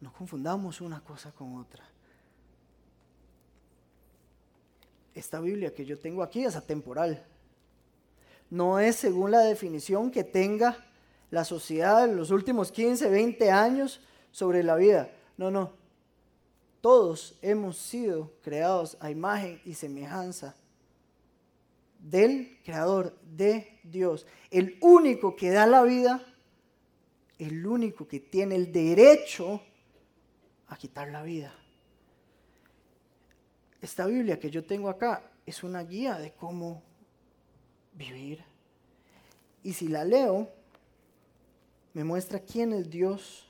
No 0.00 0.12
confundamos 0.12 0.80
una 0.80 1.00
cosa 1.00 1.32
con 1.32 1.56
otra. 1.56 1.84
Esta 5.14 5.40
Biblia 5.40 5.72
que 5.72 5.84
yo 5.84 5.98
tengo 5.98 6.22
aquí 6.22 6.44
es 6.44 6.56
atemporal 6.56 7.24
no 8.54 8.78
es 8.78 8.94
según 8.94 9.32
la 9.32 9.40
definición 9.40 10.12
que 10.12 10.22
tenga 10.22 10.86
la 11.28 11.44
sociedad 11.44 12.04
en 12.04 12.16
los 12.16 12.30
últimos 12.30 12.70
15, 12.70 13.10
20 13.10 13.50
años 13.50 14.00
sobre 14.30 14.62
la 14.62 14.76
vida. 14.76 15.10
No, 15.36 15.50
no. 15.50 15.72
Todos 16.80 17.36
hemos 17.42 17.76
sido 17.76 18.30
creados 18.42 18.96
a 19.00 19.10
imagen 19.10 19.60
y 19.64 19.74
semejanza 19.74 20.54
del 21.98 22.60
Creador, 22.64 23.18
de 23.24 23.80
Dios. 23.82 24.24
El 24.52 24.78
único 24.80 25.34
que 25.34 25.50
da 25.50 25.66
la 25.66 25.82
vida, 25.82 26.24
el 27.40 27.66
único 27.66 28.06
que 28.06 28.20
tiene 28.20 28.54
el 28.54 28.70
derecho 28.70 29.60
a 30.68 30.76
quitar 30.76 31.08
la 31.08 31.24
vida. 31.24 31.52
Esta 33.82 34.06
Biblia 34.06 34.38
que 34.38 34.48
yo 34.48 34.64
tengo 34.64 34.88
acá 34.88 35.28
es 35.44 35.64
una 35.64 35.82
guía 35.82 36.18
de 36.18 36.32
cómo 36.34 36.93
vivir. 37.94 38.44
Y 39.62 39.72
si 39.72 39.88
la 39.88 40.04
leo, 40.04 40.50
me 41.94 42.04
muestra 42.04 42.40
quién 42.40 42.72
es 42.72 42.90
Dios, 42.90 43.46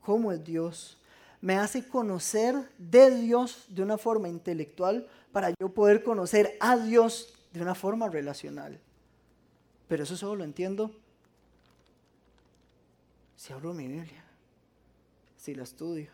cómo 0.00 0.32
es 0.32 0.42
Dios, 0.42 0.98
me 1.40 1.56
hace 1.56 1.86
conocer 1.86 2.54
de 2.78 3.10
Dios 3.16 3.66
de 3.68 3.82
una 3.82 3.98
forma 3.98 4.28
intelectual 4.28 5.08
para 5.32 5.52
yo 5.60 5.68
poder 5.70 6.04
conocer 6.04 6.56
a 6.60 6.76
Dios 6.76 7.34
de 7.52 7.60
una 7.60 7.74
forma 7.74 8.08
relacional. 8.08 8.80
Pero 9.88 10.04
eso 10.04 10.16
solo 10.16 10.36
lo 10.36 10.44
entiendo 10.44 10.92
si 13.36 13.52
abro 13.52 13.74
mi 13.74 13.88
Biblia, 13.88 14.24
si 15.36 15.52
la 15.54 15.64
estudio. 15.64 16.10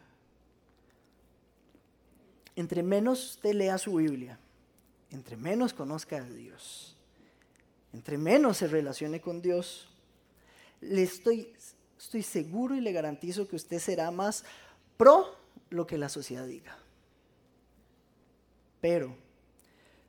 Entre 2.56 2.82
menos 2.82 3.32
usted 3.32 3.52
lea 3.52 3.76
su 3.76 3.94
Biblia, 3.96 4.38
entre 5.10 5.36
menos 5.36 5.72
conozca 5.72 6.16
a 6.16 6.24
Dios, 6.24 6.96
entre 7.92 8.18
menos 8.18 8.58
se 8.58 8.66
relacione 8.66 9.20
con 9.20 9.40
Dios, 9.40 9.88
le 10.80 11.02
estoy, 11.02 11.52
estoy 11.98 12.22
seguro 12.22 12.74
y 12.76 12.80
le 12.80 12.92
garantizo 12.92 13.48
que 13.48 13.56
usted 13.56 13.78
será 13.78 14.10
más 14.10 14.44
pro 14.96 15.34
lo 15.70 15.86
que 15.86 15.98
la 15.98 16.08
sociedad 16.08 16.46
diga. 16.46 16.78
Pero, 18.80 19.16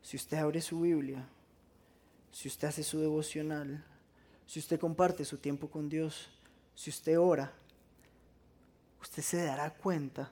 si 0.01 0.17
usted 0.17 0.37
abre 0.37 0.61
su 0.61 0.81
Biblia, 0.81 1.27
si 2.31 2.47
usted 2.47 2.67
hace 2.67 2.83
su 2.83 2.99
devocional, 2.99 3.83
si 4.45 4.59
usted 4.59 4.79
comparte 4.79 5.25
su 5.25 5.37
tiempo 5.37 5.69
con 5.69 5.89
Dios, 5.89 6.29
si 6.75 6.89
usted 6.89 7.19
ora, 7.19 7.51
usted 9.01 9.23
se 9.23 9.43
dará 9.43 9.73
cuenta 9.73 10.31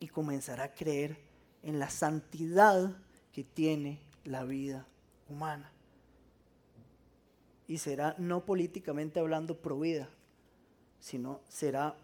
y 0.00 0.08
comenzará 0.08 0.64
a 0.64 0.74
creer 0.74 1.16
en 1.64 1.78
la 1.78 1.90
santidad 1.90 2.96
que 3.32 3.42
tiene 3.42 3.98
la 4.24 4.44
vida 4.44 4.86
humana. 5.28 5.70
Y 7.66 7.78
será 7.78 8.14
no 8.18 8.44
políticamente 8.44 9.18
hablando 9.18 9.58
pro 9.58 9.80
vida, 9.80 10.08
sino 11.00 11.40
será 11.48 11.96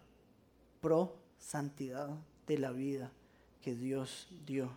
pro 0.81 1.15
santidad 1.37 2.09
de 2.47 2.57
la 2.57 2.71
vida 2.71 3.11
que 3.61 3.75
Dios 3.75 4.27
dio. 4.45 4.71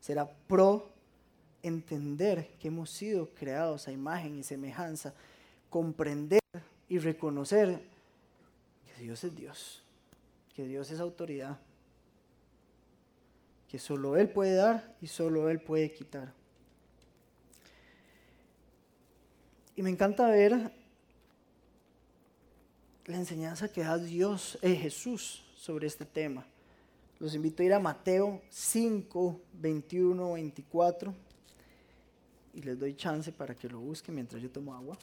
Será 0.00 0.28
pro 0.28 0.90
entender 1.62 2.56
que 2.58 2.68
hemos 2.68 2.90
sido 2.90 3.32
creados 3.34 3.86
a 3.86 3.92
imagen 3.92 4.36
y 4.36 4.42
semejanza, 4.42 5.14
comprender 5.70 6.40
y 6.88 6.98
reconocer 6.98 7.80
que 8.84 9.02
Dios 9.02 9.22
es 9.22 9.36
Dios, 9.36 9.82
que 10.54 10.66
Dios 10.66 10.90
es 10.90 10.98
autoridad, 10.98 11.60
que 13.72 13.78
solo 13.78 14.18
Él 14.18 14.28
puede 14.28 14.56
dar 14.56 14.94
y 15.00 15.06
solo 15.06 15.48
Él 15.48 15.58
puede 15.58 15.90
quitar. 15.90 16.30
Y 19.74 19.80
me 19.80 19.88
encanta 19.88 20.28
ver 20.28 20.70
la 23.06 23.16
enseñanza 23.16 23.72
que 23.72 23.82
da 23.82 23.96
Dios, 23.96 24.58
eh, 24.60 24.76
Jesús, 24.76 25.42
sobre 25.56 25.86
este 25.86 26.04
tema. 26.04 26.46
Los 27.18 27.34
invito 27.34 27.62
a 27.62 27.66
ir 27.66 27.72
a 27.72 27.78
Mateo 27.78 28.42
5, 28.50 29.40
21, 29.54 30.32
24 30.34 31.14
y 32.52 32.60
les 32.60 32.78
doy 32.78 32.94
chance 32.94 33.32
para 33.32 33.54
que 33.54 33.70
lo 33.70 33.80
busquen 33.80 34.16
mientras 34.16 34.42
yo 34.42 34.50
tomo 34.50 34.74
agua. 34.74 34.98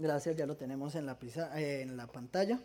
Gracias, 0.00 0.34
ya 0.34 0.46
lo 0.46 0.56
tenemos 0.56 0.94
en 0.94 1.04
la, 1.04 1.18
eh, 1.56 1.82
en 1.82 1.94
la 1.94 2.06
pantalla. 2.06 2.58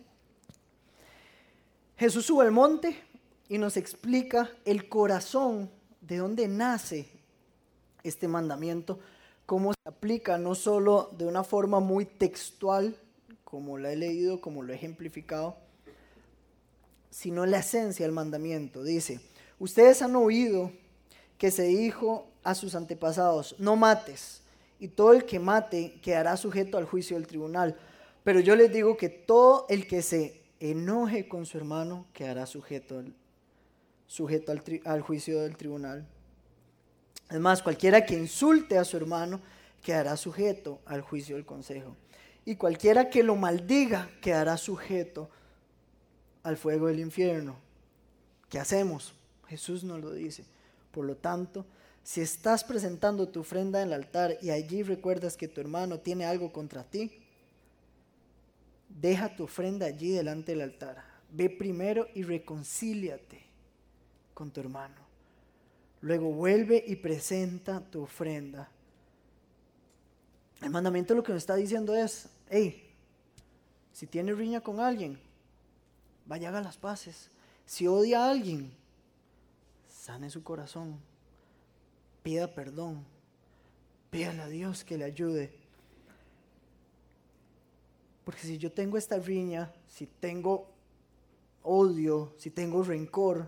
Jesús 1.97 2.25
sube 2.25 2.45
al 2.45 2.51
monte 2.51 2.95
y 3.49 3.57
nos 3.57 3.75
explica 3.75 4.49
el 4.63 4.87
corazón 4.87 5.69
de 5.99 6.15
dónde 6.15 6.47
nace 6.47 7.09
este 8.03 8.29
mandamiento 8.29 8.99
cómo 9.45 9.73
se 9.73 9.89
aplica 9.89 10.37
no 10.37 10.55
solo 10.55 11.11
de 11.17 11.25
una 11.25 11.43
forma 11.43 11.81
muy 11.81 12.05
textual, 12.05 12.95
como 13.43 13.77
la 13.77 13.91
he 13.91 13.97
leído, 13.97 14.39
como 14.39 14.63
lo 14.63 14.71
he 14.71 14.77
ejemplificado, 14.77 15.57
sino 17.09 17.45
la 17.45 17.59
esencia 17.59 18.05
del 18.05 18.13
mandamiento. 18.13 18.81
Dice, 18.81 19.19
ustedes 19.59 20.01
han 20.01 20.15
oído 20.15 20.71
que 21.37 21.51
se 21.51 21.63
dijo 21.63 22.27
a 22.45 22.55
sus 22.55 22.75
antepasados, 22.75 23.57
no 23.59 23.75
mates, 23.75 24.41
y 24.79 24.89
todo 24.89 25.13
el 25.13 25.25
que 25.25 25.39
mate 25.39 25.99
quedará 26.01 26.37
sujeto 26.37 26.77
al 26.77 26.85
juicio 26.85 27.17
del 27.17 27.27
tribunal. 27.27 27.75
Pero 28.23 28.39
yo 28.39 28.55
les 28.55 28.71
digo 28.71 28.97
que 28.97 29.09
todo 29.09 29.65
el 29.69 29.87
que 29.87 30.01
se 30.01 30.41
enoje 30.59 31.27
con 31.27 31.45
su 31.45 31.57
hermano 31.57 32.07
quedará 32.13 32.45
sujeto 32.45 32.99
al, 32.99 33.13
sujeto 34.07 34.51
al, 34.51 34.63
al 34.85 35.01
juicio 35.01 35.41
del 35.41 35.57
tribunal. 35.57 36.07
Además, 37.29 37.61
cualquiera 37.61 38.05
que 38.05 38.15
insulte 38.15 38.77
a 38.77 38.83
su 38.83 38.97
hermano 38.97 39.41
quedará 39.81 40.17
sujeto 40.17 40.79
al 40.85 41.01
juicio 41.01 41.35
del 41.35 41.45
consejo. 41.45 41.95
Y 42.45 42.55
cualquiera 42.55 43.09
que 43.09 43.23
lo 43.23 43.35
maldiga 43.35 44.09
quedará 44.21 44.57
sujeto 44.57 45.29
al 46.43 46.57
fuego 46.57 46.87
del 46.87 46.99
infierno. 46.99 47.55
¿Qué 48.49 48.59
hacemos? 48.59 49.15
Jesús 49.47 49.83
nos 49.83 49.99
lo 50.01 50.11
dice. 50.13 50.45
Por 50.91 51.05
lo 51.05 51.15
tanto, 51.15 51.65
si 52.05 52.21
estás 52.21 52.63
presentando 52.63 53.27
tu 53.29 53.39
ofrenda 53.39 53.81
en 53.81 53.87
el 53.87 53.93
altar 53.93 54.37
y 54.39 54.51
allí 54.51 54.83
recuerdas 54.83 55.35
que 55.35 55.47
tu 55.47 55.59
hermano 55.59 55.99
tiene 55.99 56.23
algo 56.23 56.53
contra 56.53 56.83
ti, 56.83 57.11
deja 58.87 59.35
tu 59.35 59.45
ofrenda 59.45 59.87
allí 59.87 60.11
delante 60.11 60.51
del 60.51 60.61
altar. 60.61 61.03
Ve 61.31 61.49
primero 61.49 62.07
y 62.13 62.21
reconcíliate 62.21 63.41
con 64.35 64.51
tu 64.51 64.59
hermano. 64.59 65.01
Luego 66.01 66.31
vuelve 66.31 66.83
y 66.85 66.95
presenta 66.95 67.81
tu 67.81 68.03
ofrenda. 68.03 68.69
El 70.61 70.69
mandamiento 70.69 71.15
lo 71.15 71.23
que 71.23 71.33
nos 71.33 71.41
está 71.41 71.55
diciendo 71.55 71.95
es, 71.95 72.29
hey, 72.51 72.87
si 73.91 74.05
tiene 74.05 74.31
riña 74.35 74.61
con 74.61 74.79
alguien, 74.79 75.19
vaya 76.27 76.49
haga 76.49 76.61
las 76.61 76.77
paces. 76.77 77.31
Si 77.65 77.87
odia 77.87 78.25
a 78.25 78.29
alguien, 78.29 78.71
sane 79.89 80.29
su 80.29 80.43
corazón, 80.43 80.99
pida 82.25 82.51
perdón, 82.51 83.05
pídale 84.09 84.41
a 84.41 84.47
Dios 84.47 84.83
que 84.83 84.97
le 84.97 85.03
ayude. 85.03 85.53
Porque 88.23 88.41
si 88.41 88.57
yo 88.57 88.71
tengo 88.71 88.97
esta 88.97 89.19
riña, 89.19 89.71
si 89.87 90.07
tengo 90.07 90.67
odio, 91.61 92.33
si 92.39 92.49
tengo 92.49 92.81
rencor, 92.81 93.47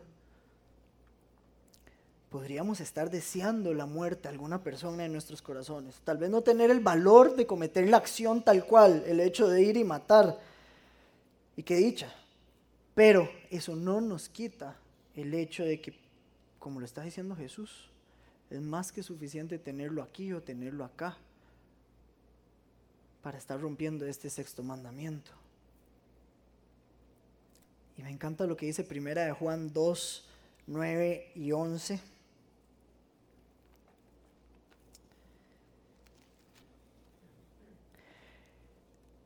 podríamos 2.29 2.79
estar 2.79 3.09
deseando 3.09 3.73
la 3.73 3.87
muerte 3.87 4.27
a 4.27 4.31
alguna 4.31 4.61
persona 4.61 5.05
en 5.05 5.11
nuestros 5.11 5.41
corazones. 5.41 5.99
Tal 6.03 6.19
vez 6.19 6.29
no 6.29 6.43
tener 6.43 6.69
el 6.69 6.79
valor 6.79 7.35
de 7.35 7.47
cometer 7.47 7.89
la 7.89 7.97
acción 7.97 8.43
tal 8.43 8.63
cual, 8.67 9.03
el 9.07 9.19
hecho 9.21 9.47
de 9.47 9.63
ir 9.63 9.75
y 9.75 9.83
matar. 9.83 10.39
Y 11.55 11.63
qué 11.63 11.77
dicha. 11.77 12.13
Pero 12.93 13.27
eso 13.49 13.75
no 13.75 14.01
nos 14.01 14.29
quita 14.29 14.77
el 15.15 15.33
hecho 15.33 15.63
de 15.65 15.81
que, 15.81 15.99
como 16.59 16.79
lo 16.79 16.85
está 16.85 17.01
diciendo 17.01 17.35
Jesús, 17.35 17.89
es 18.49 18.61
más 18.61 18.91
que 18.91 19.03
suficiente 19.03 19.59
tenerlo 19.59 20.01
aquí 20.01 20.31
o 20.33 20.41
tenerlo 20.41 20.85
acá 20.85 21.17
para 23.21 23.37
estar 23.37 23.59
rompiendo 23.59 24.05
este 24.05 24.29
sexto 24.29 24.63
mandamiento. 24.63 25.31
Y 27.97 28.03
me 28.03 28.09
encanta 28.09 28.45
lo 28.45 28.55
que 28.55 28.67
dice 28.67 28.83
primera 28.83 29.25
de 29.25 29.31
Juan 29.31 29.73
2, 29.73 30.25
9 30.67 31.31
y 31.35 31.51
11. 31.51 31.99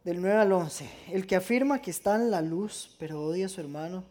Del 0.03 0.19
9 0.19 0.38
al 0.38 0.51
11. 0.51 0.89
El 1.10 1.27
que 1.27 1.36
afirma 1.36 1.81
que 1.81 1.91
está 1.91 2.15
en 2.15 2.31
la 2.31 2.41
luz, 2.41 2.95
pero 2.97 3.21
odia 3.21 3.45
a 3.45 3.49
su 3.49 3.62
hermano, 3.62 4.03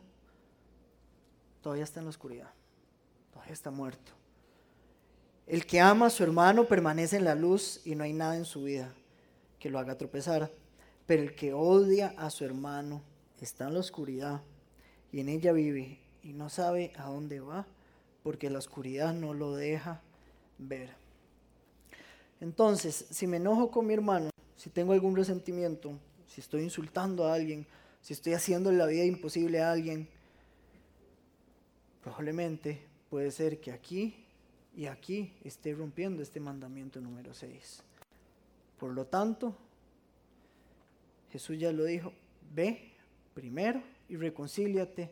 todavía 1.63 1.85
está 1.85 1.99
en 1.99 2.07
la 2.07 2.11
oscuridad. 2.11 2.51
Todavía 3.33 3.55
está 3.55 3.71
muerto. 3.71 4.20
El 5.51 5.67
que 5.67 5.81
ama 5.81 6.07
a 6.07 6.11
su 6.11 6.23
hermano 6.23 6.69
permanece 6.69 7.17
en 7.17 7.25
la 7.25 7.35
luz 7.35 7.81
y 7.85 7.97
no 7.97 8.05
hay 8.05 8.13
nada 8.13 8.37
en 8.37 8.45
su 8.45 8.63
vida 8.63 8.95
que 9.59 9.69
lo 9.69 9.81
haga 9.81 9.99
tropezar. 9.99 10.53
Pero 11.07 11.25
el 11.25 11.35
que 11.35 11.53
odia 11.53 12.15
a 12.17 12.31
su 12.31 12.45
hermano 12.45 13.03
está 13.41 13.67
en 13.67 13.75
la 13.75 13.81
oscuridad 13.81 14.43
y 15.11 15.19
en 15.19 15.29
ella 15.29 15.51
vive 15.51 15.99
y 16.23 16.35
no 16.35 16.51
sabe 16.51 16.93
a 16.97 17.07
dónde 17.07 17.41
va 17.41 17.67
porque 18.23 18.49
la 18.49 18.61
oscuridad 18.61 19.13
no 19.13 19.35
lo 19.35 19.57
deja 19.57 20.01
ver. 20.59 20.91
Entonces, 22.41 23.07
si 23.11 23.27
me 23.27 23.39
enojo 23.39 23.73
con 23.73 23.89
mi 23.89 23.95
hermano, 23.95 24.31
si 24.55 24.71
tengo 24.71 24.93
algún 24.93 25.17
resentimiento, 25.17 25.99
si 26.29 26.41
estoy 26.41 26.63
insultando 26.63 27.27
a 27.27 27.35
alguien, 27.35 27.67
si 28.03 28.13
estoy 28.13 28.35
haciendo 28.35 28.71
la 28.71 28.87
vida 28.87 29.05
imposible 29.05 29.61
a 29.61 29.73
alguien, 29.73 30.09
probablemente 32.05 32.87
puede 33.09 33.33
ser 33.33 33.59
que 33.61 33.73
aquí 33.73 34.20
y 34.75 34.87
aquí 34.87 35.33
esté 35.45 35.75
rompiendo 35.75 36.23
este 36.23 36.41
mandamiento 36.41 37.01
número 37.01 37.35
6. 37.35 37.83
Por 38.79 38.93
lo 38.93 39.07
tanto, 39.07 39.55
Jesús 41.31 41.59
ya 41.59 41.73
lo 41.73 41.85
dijo, 41.85 42.13
ve 42.55 42.93
primero 43.35 43.83
y 44.09 44.17
reconcíliate 44.17 45.11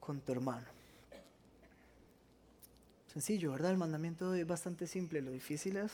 con 0.00 0.20
tu 0.20 0.32
hermano. 0.32 0.66
Sencillo, 3.06 3.52
¿verdad? 3.52 3.70
El 3.70 3.78
mandamiento 3.78 4.34
es 4.34 4.46
bastante 4.46 4.86
simple, 4.86 5.22
lo 5.22 5.30
difícil 5.30 5.76
es 5.76 5.92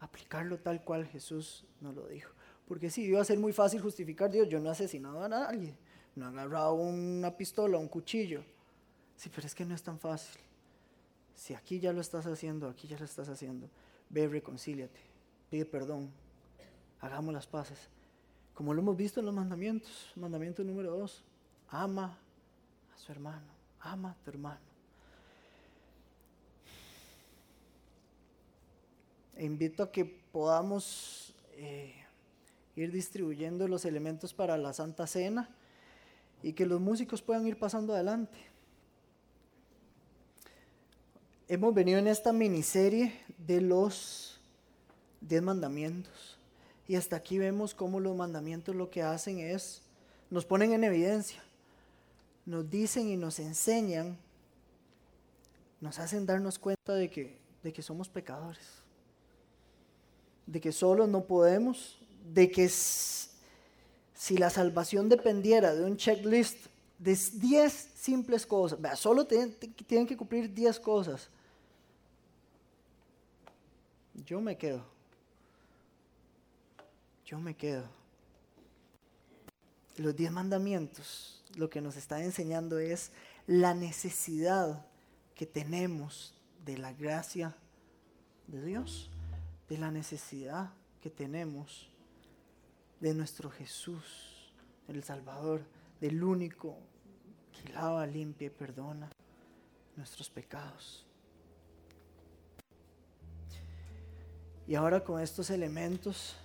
aplicarlo 0.00 0.58
tal 0.58 0.82
cual 0.82 1.06
Jesús 1.06 1.64
nos 1.80 1.94
lo 1.94 2.06
dijo. 2.08 2.32
Porque 2.66 2.90
sí, 2.90 3.04
iba 3.04 3.20
a 3.20 3.24
ser 3.24 3.38
muy 3.38 3.52
fácil 3.52 3.80
justificar, 3.80 4.30
Dios, 4.30 4.48
yo 4.48 4.60
no 4.60 4.68
he 4.68 4.72
asesinado 4.72 5.22
a 5.22 5.28
nadie, 5.28 5.74
no 6.14 6.26
he 6.26 6.28
agarrado 6.28 6.74
una 6.74 7.36
pistola, 7.36 7.78
un 7.78 7.88
cuchillo. 7.88 8.42
Sí, 9.16 9.30
pero 9.34 9.46
es 9.46 9.54
que 9.54 9.64
no 9.64 9.74
es 9.74 9.82
tan 9.82 9.98
fácil. 9.98 10.40
Si 11.38 11.54
aquí 11.54 11.78
ya 11.78 11.92
lo 11.92 12.00
estás 12.00 12.26
haciendo, 12.26 12.68
aquí 12.68 12.88
ya 12.88 12.98
lo 12.98 13.04
estás 13.04 13.28
haciendo, 13.28 13.70
ve, 14.10 14.26
reconcíliate, 14.26 14.98
pide 15.48 15.64
perdón, 15.64 16.10
hagamos 17.00 17.32
las 17.32 17.46
paces. 17.46 17.78
Como 18.54 18.74
lo 18.74 18.82
hemos 18.82 18.96
visto 18.96 19.20
en 19.20 19.26
los 19.26 19.34
mandamientos, 19.36 20.10
mandamiento 20.16 20.64
número 20.64 20.90
dos, 20.90 21.22
ama 21.68 22.18
a 22.92 22.98
su 22.98 23.12
hermano, 23.12 23.46
ama 23.78 24.10
a 24.10 24.14
tu 24.24 24.30
hermano. 24.30 24.58
E 29.36 29.44
invito 29.44 29.84
a 29.84 29.92
que 29.92 30.04
podamos 30.04 31.36
eh, 31.52 31.94
ir 32.74 32.90
distribuyendo 32.90 33.68
los 33.68 33.84
elementos 33.84 34.34
para 34.34 34.58
la 34.58 34.72
Santa 34.72 35.06
Cena 35.06 35.48
y 36.42 36.54
que 36.54 36.66
los 36.66 36.80
músicos 36.80 37.22
puedan 37.22 37.46
ir 37.46 37.60
pasando 37.60 37.94
adelante. 37.94 38.47
Hemos 41.50 41.72
venido 41.72 41.98
en 41.98 42.08
esta 42.08 42.30
miniserie 42.30 43.14
de 43.38 43.62
los 43.62 44.38
diez 45.22 45.40
mandamientos. 45.40 46.36
Y 46.86 46.96
hasta 46.96 47.16
aquí 47.16 47.38
vemos 47.38 47.74
cómo 47.74 48.00
los 48.00 48.14
mandamientos 48.14 48.76
lo 48.76 48.90
que 48.90 49.02
hacen 49.02 49.38
es, 49.38 49.80
nos 50.28 50.44
ponen 50.44 50.74
en 50.74 50.84
evidencia, 50.84 51.42
nos 52.44 52.68
dicen 52.68 53.08
y 53.08 53.16
nos 53.16 53.38
enseñan, 53.38 54.18
nos 55.80 55.98
hacen 55.98 56.26
darnos 56.26 56.58
cuenta 56.58 56.94
de 56.94 57.08
que, 57.08 57.38
de 57.62 57.72
que 57.72 57.80
somos 57.80 58.10
pecadores, 58.10 58.82
de 60.46 60.60
que 60.60 60.72
solo 60.72 61.06
no 61.06 61.24
podemos, 61.24 61.98
de 62.30 62.50
que 62.50 62.68
si 62.68 64.36
la 64.36 64.50
salvación 64.50 65.08
dependiera 65.08 65.74
de 65.74 65.84
un 65.84 65.96
checklist 65.96 66.66
de 66.98 67.16
10 67.16 67.72
simples 67.72 68.44
cosas, 68.44 68.78
solo 68.98 69.26
tienen, 69.26 69.56
tienen 69.86 70.06
que 70.06 70.16
cumplir 70.16 70.52
10 70.52 70.78
cosas, 70.80 71.30
yo 74.28 74.42
me 74.42 74.58
quedo. 74.58 74.84
Yo 77.24 77.38
me 77.38 77.56
quedo. 77.56 77.88
Los 79.96 80.14
10 80.14 80.32
mandamientos 80.32 81.42
lo 81.56 81.70
que 81.70 81.80
nos 81.80 81.96
está 81.96 82.22
enseñando 82.22 82.78
es 82.78 83.10
la 83.46 83.72
necesidad 83.72 84.86
que 85.34 85.46
tenemos 85.46 86.34
de 86.66 86.76
la 86.76 86.92
gracia 86.92 87.56
de 88.48 88.62
Dios, 88.62 89.10
de 89.70 89.78
la 89.78 89.90
necesidad 89.90 90.74
que 91.00 91.08
tenemos 91.08 91.88
de 93.00 93.14
nuestro 93.14 93.48
Jesús, 93.50 94.52
el 94.88 95.02
Salvador, 95.04 95.62
del 96.02 96.22
único 96.22 96.76
que 97.52 97.72
lava, 97.72 98.06
limpia 98.06 98.48
y 98.48 98.50
perdona 98.50 99.10
nuestros 99.96 100.28
pecados. 100.28 101.07
Y 104.68 104.74
ahora 104.74 105.02
con 105.02 105.18
estos 105.18 105.48
elementos, 105.48 106.36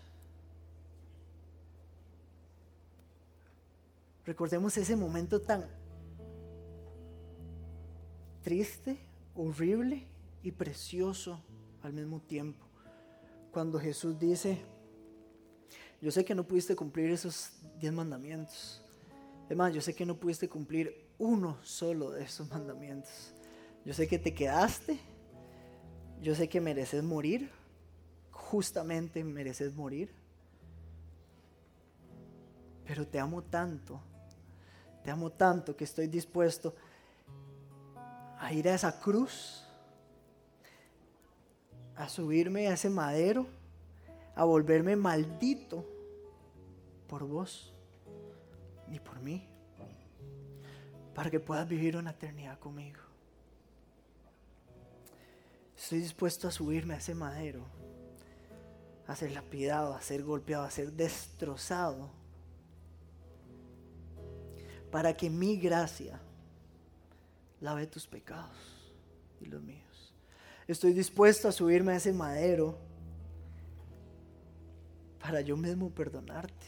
recordemos 4.25 4.77
ese 4.77 4.95
momento 4.95 5.41
tan 5.41 5.65
triste, 8.41 8.97
horrible 9.35 10.07
y 10.41 10.51
precioso 10.53 11.41
al 11.81 11.91
mismo 11.91 12.21
tiempo. 12.21 12.65
Cuando 13.51 13.77
Jesús 13.77 14.17
dice, 14.17 14.57
yo 16.01 16.09
sé 16.09 16.23
que 16.23 16.33
no 16.33 16.47
pudiste 16.47 16.77
cumplir 16.77 17.09
esos 17.09 17.51
diez 17.81 17.91
mandamientos. 17.91 18.81
Es 19.49 19.57
más, 19.57 19.73
yo 19.73 19.81
sé 19.81 19.93
que 19.93 20.05
no 20.05 20.15
pudiste 20.15 20.47
cumplir 20.47 21.09
uno 21.17 21.57
solo 21.61 22.11
de 22.11 22.23
esos 22.23 22.49
mandamientos. 22.49 23.33
Yo 23.83 23.93
sé 23.93 24.07
que 24.07 24.17
te 24.17 24.33
quedaste. 24.33 24.97
Yo 26.21 26.35
sé 26.35 26.47
que 26.47 26.61
mereces 26.61 27.03
morir. 27.03 27.51
Justamente 28.53 29.23
mereces 29.23 29.73
morir. 29.73 30.13
Pero 32.85 33.07
te 33.07 33.19
amo 33.19 33.41
tanto. 33.41 33.99
Te 35.03 35.09
amo 35.09 35.31
tanto 35.31 35.75
que 35.75 35.85
estoy 35.85 36.05
dispuesto 36.05 36.75
a 38.37 38.53
ir 38.53 38.69
a 38.69 38.75
esa 38.75 38.99
cruz. 38.99 39.65
A 41.95 42.07
subirme 42.07 42.67
a 42.67 42.73
ese 42.73 42.91
madero. 42.91 43.47
A 44.35 44.43
volverme 44.43 44.95
maldito 44.95 45.83
por 47.07 47.23
vos 47.23 47.73
ni 48.87 48.99
por 48.99 49.19
mí, 49.19 49.47
para 51.15 51.31
que 51.31 51.39
puedas 51.39 51.67
vivir 51.67 51.97
una 51.97 52.11
eternidad 52.11 52.59
conmigo. 52.59 52.99
Estoy 55.75 55.99
dispuesto 55.99 56.47
a 56.47 56.51
subirme 56.51 56.93
a 56.93 56.97
ese 56.97 57.15
madero, 57.15 57.65
a 59.07 59.15
ser 59.15 59.31
lapidado, 59.31 59.93
a 59.93 60.01
ser 60.01 60.23
golpeado, 60.23 60.63
a 60.63 60.71
ser 60.71 60.91
destrozado, 60.93 62.09
para 64.91 65.15
que 65.15 65.29
mi 65.29 65.57
gracia 65.57 66.19
lave 67.59 67.87
tus 67.87 68.07
pecados 68.07 68.55
y 69.41 69.45
los 69.45 69.61
míos. 69.61 70.13
Estoy 70.67 70.93
dispuesto 70.93 71.47
a 71.47 71.51
subirme 71.51 71.93
a 71.93 71.95
ese 71.95 72.13
madero 72.13 72.77
para 75.19 75.41
yo 75.41 75.57
mismo 75.57 75.89
perdonarte 75.89 76.67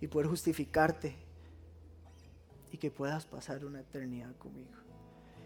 y 0.00 0.06
poder 0.06 0.28
justificarte 0.28 1.16
y 2.70 2.78
que 2.78 2.90
puedas 2.90 3.26
pasar 3.26 3.64
una 3.64 3.80
eternidad 3.80 4.34
conmigo. 4.36 4.76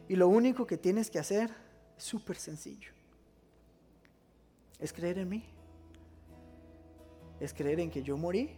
Y 0.08 0.16
lo 0.16 0.28
único 0.28 0.66
que 0.66 0.76
tienes 0.76 1.10
que 1.10 1.18
hacer 1.18 1.50
es 1.96 2.04
súper 2.04 2.36
sencillo. 2.36 2.90
Es 4.78 4.92
creer 4.92 5.18
en 5.18 5.28
mí. 5.28 5.55
Es 7.40 7.52
creer 7.52 7.80
en 7.80 7.90
que 7.90 8.02
yo 8.02 8.16
morí. 8.16 8.50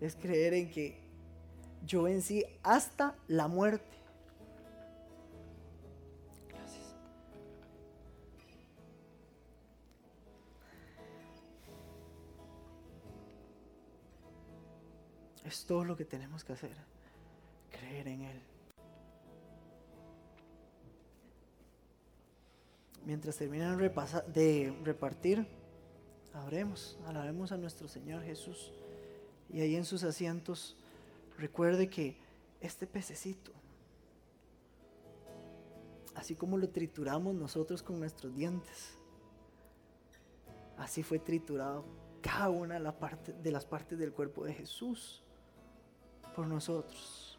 Es 0.00 0.16
creer 0.16 0.54
en 0.54 0.70
que 0.70 0.98
yo 1.84 2.04
vencí 2.04 2.44
hasta 2.62 3.16
la 3.26 3.48
muerte. 3.48 4.00
Es 15.44 15.64
todo 15.66 15.84
lo 15.84 15.96
que 15.96 16.04
tenemos 16.04 16.44
que 16.44 16.52
hacer. 16.52 16.76
Creer 17.70 18.06
en 18.06 18.22
Él. 18.22 18.40
Mientras 23.04 23.36
terminan 23.36 23.76
de 23.78 24.78
repartir, 24.84 25.44
abremos, 26.34 26.98
alabemos 27.06 27.52
a 27.52 27.56
nuestro 27.56 27.88
Señor 27.88 28.22
Jesús. 28.22 28.72
Y 29.48 29.60
ahí 29.60 29.76
en 29.76 29.84
sus 29.84 30.04
asientos, 30.04 30.76
recuerde 31.38 31.88
que 31.88 32.16
este 32.60 32.86
pececito, 32.86 33.52
así 36.14 36.34
como 36.34 36.58
lo 36.58 36.68
trituramos 36.68 37.34
nosotros 37.34 37.82
con 37.82 37.98
nuestros 37.98 38.34
dientes, 38.34 38.98
así 40.76 41.02
fue 41.02 41.18
triturado 41.18 41.84
cada 42.20 42.50
una 42.50 42.74
de 42.74 43.50
las 43.50 43.64
partes 43.64 43.98
del 43.98 44.12
cuerpo 44.12 44.44
de 44.44 44.54
Jesús 44.54 45.22
por 46.34 46.46
nosotros. 46.46 47.38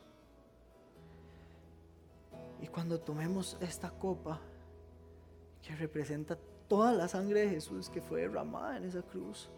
Y 2.61 2.67
cuando 2.67 2.99
tomemos 2.99 3.57
esta 3.59 3.89
copa 3.91 4.39
que 5.61 5.75
representa 5.75 6.37
toda 6.71 6.93
la 6.93 7.09
sangre 7.09 7.41
de 7.41 7.49
Jesús 7.49 7.89
que 7.89 7.99
fue 7.99 8.21
derramada 8.21 8.77
en 8.77 8.85
esa 8.85 9.01
cruz, 9.01 9.49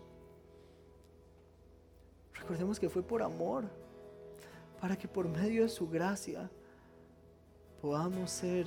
recordemos 2.33 2.79
que 2.79 2.89
fue 2.89 3.03
por 3.03 3.21
amor, 3.21 3.65
para 4.81 4.95
que 4.97 5.07
por 5.07 5.29
medio 5.29 5.61
de 5.61 5.69
su 5.69 5.87
gracia 5.87 6.49
podamos 7.83 8.31
ser 8.31 8.65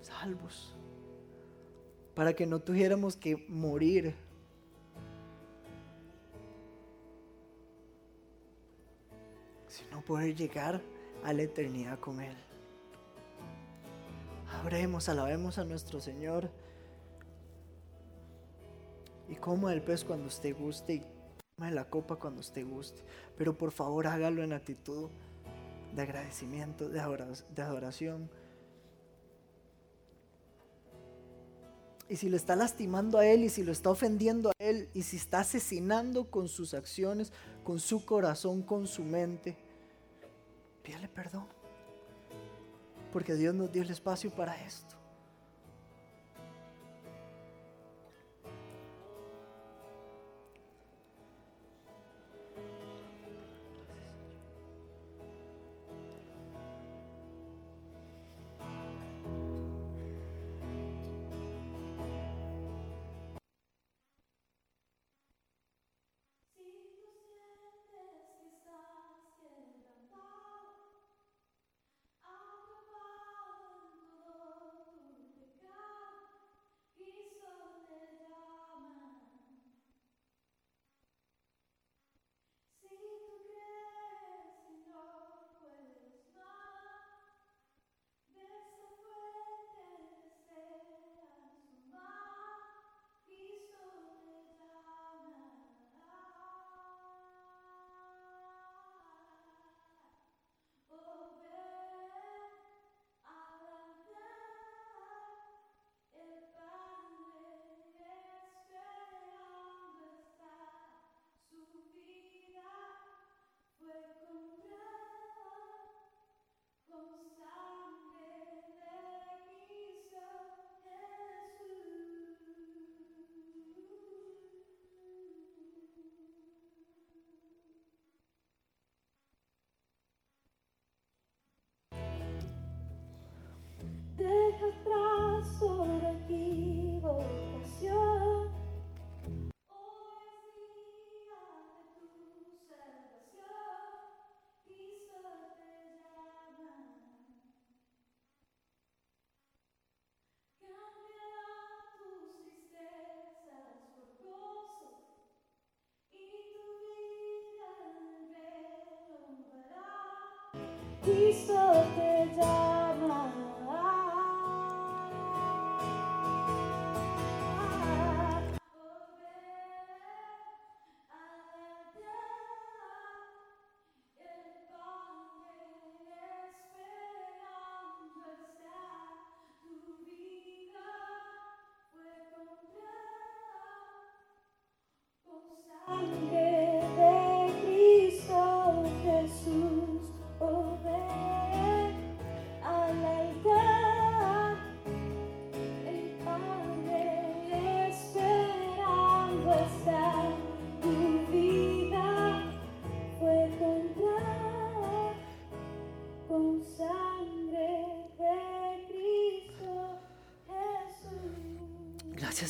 salvos, 0.00 0.76
para 2.14 2.34
que 2.34 2.46
no 2.46 2.60
tuviéramos 2.60 3.16
que 3.16 3.34
morir. 3.48 4.14
sino 9.66 10.00
poder 10.02 10.36
llegar 10.36 10.80
a 11.24 11.32
la 11.32 11.42
eternidad 11.42 11.98
con 11.98 12.20
Él. 12.20 12.36
Abremos, 14.60 15.08
alabemos 15.08 15.58
a 15.58 15.64
nuestro 15.64 16.00
Señor 16.00 16.50
y 19.28 19.36
coma 19.36 19.72
el 19.72 19.82
pez 19.82 20.04
cuando 20.04 20.26
usted 20.26 20.56
guste 20.56 20.94
y 20.94 21.02
tome 21.56 21.70
la 21.70 21.84
copa 21.84 22.16
cuando 22.16 22.40
usted 22.40 22.66
guste. 22.66 23.02
Pero 23.36 23.56
por 23.56 23.70
favor 23.70 24.06
hágalo 24.06 24.42
en 24.42 24.52
actitud 24.52 25.10
de 25.94 26.02
agradecimiento, 26.02 26.88
de 26.88 27.62
adoración. 27.62 28.30
Y 32.08 32.16
si 32.16 32.30
lo 32.30 32.36
está 32.36 32.56
lastimando 32.56 33.18
a 33.18 33.26
Él 33.26 33.44
y 33.44 33.50
si 33.50 33.62
lo 33.62 33.70
está 33.70 33.90
ofendiendo 33.90 34.48
a 34.48 34.52
Él 34.58 34.88
y 34.94 35.02
si 35.02 35.18
está 35.18 35.40
asesinando 35.40 36.30
con 36.30 36.48
sus 36.48 36.72
acciones, 36.72 37.32
con 37.64 37.80
su 37.80 38.06
corazón, 38.06 38.62
con 38.62 38.86
su 38.86 39.04
mente, 39.04 39.56
pídale 40.82 41.08
perdón. 41.08 41.46
Porque 43.12 43.34
Dios 43.34 43.54
nos 43.54 43.70
dio 43.70 43.82
el 43.82 43.90
espacio 43.90 44.30
para 44.30 44.58
esto. 44.64 44.97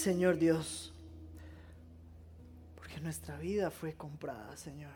Señor 0.09 0.39
Dios, 0.39 0.91
porque 2.77 2.99
nuestra 2.99 3.37
vida 3.37 3.71
fue 3.71 3.93
comprada, 3.93 4.57
Señor. 4.57 4.95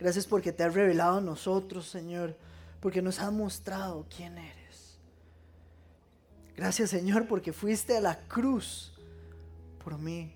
Gracias 0.00 0.26
porque 0.26 0.52
te 0.52 0.64
has 0.64 0.74
revelado 0.74 1.18
a 1.18 1.20
nosotros, 1.20 1.86
Señor, 1.86 2.36
porque 2.80 3.00
nos 3.00 3.20
has 3.20 3.32
mostrado 3.32 4.04
quién 4.10 4.36
eres. 4.36 4.98
Gracias, 6.56 6.90
Señor, 6.90 7.28
porque 7.28 7.52
fuiste 7.52 7.96
a 7.96 8.00
la 8.00 8.18
cruz 8.26 8.92
por 9.84 9.96
mí 9.96 10.34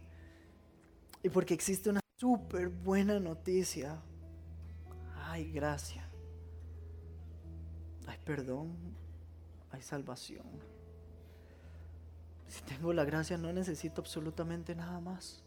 y 1.24 1.30
porque 1.30 1.54
existe 1.54 1.90
una 1.90 2.00
súper 2.16 2.68
buena 2.68 3.18
noticia. 3.18 4.00
Hay 5.24 5.50
gracia, 5.50 6.08
hay 8.06 8.18
perdón, 8.24 8.72
hay 9.72 9.82
salvación. 9.82 10.46
Si 12.50 12.62
tengo 12.62 12.92
la 12.92 13.04
gracia 13.04 13.38
no 13.38 13.52
necesito 13.52 14.00
absolutamente 14.00 14.74
nada 14.74 14.98
más. 14.98 15.40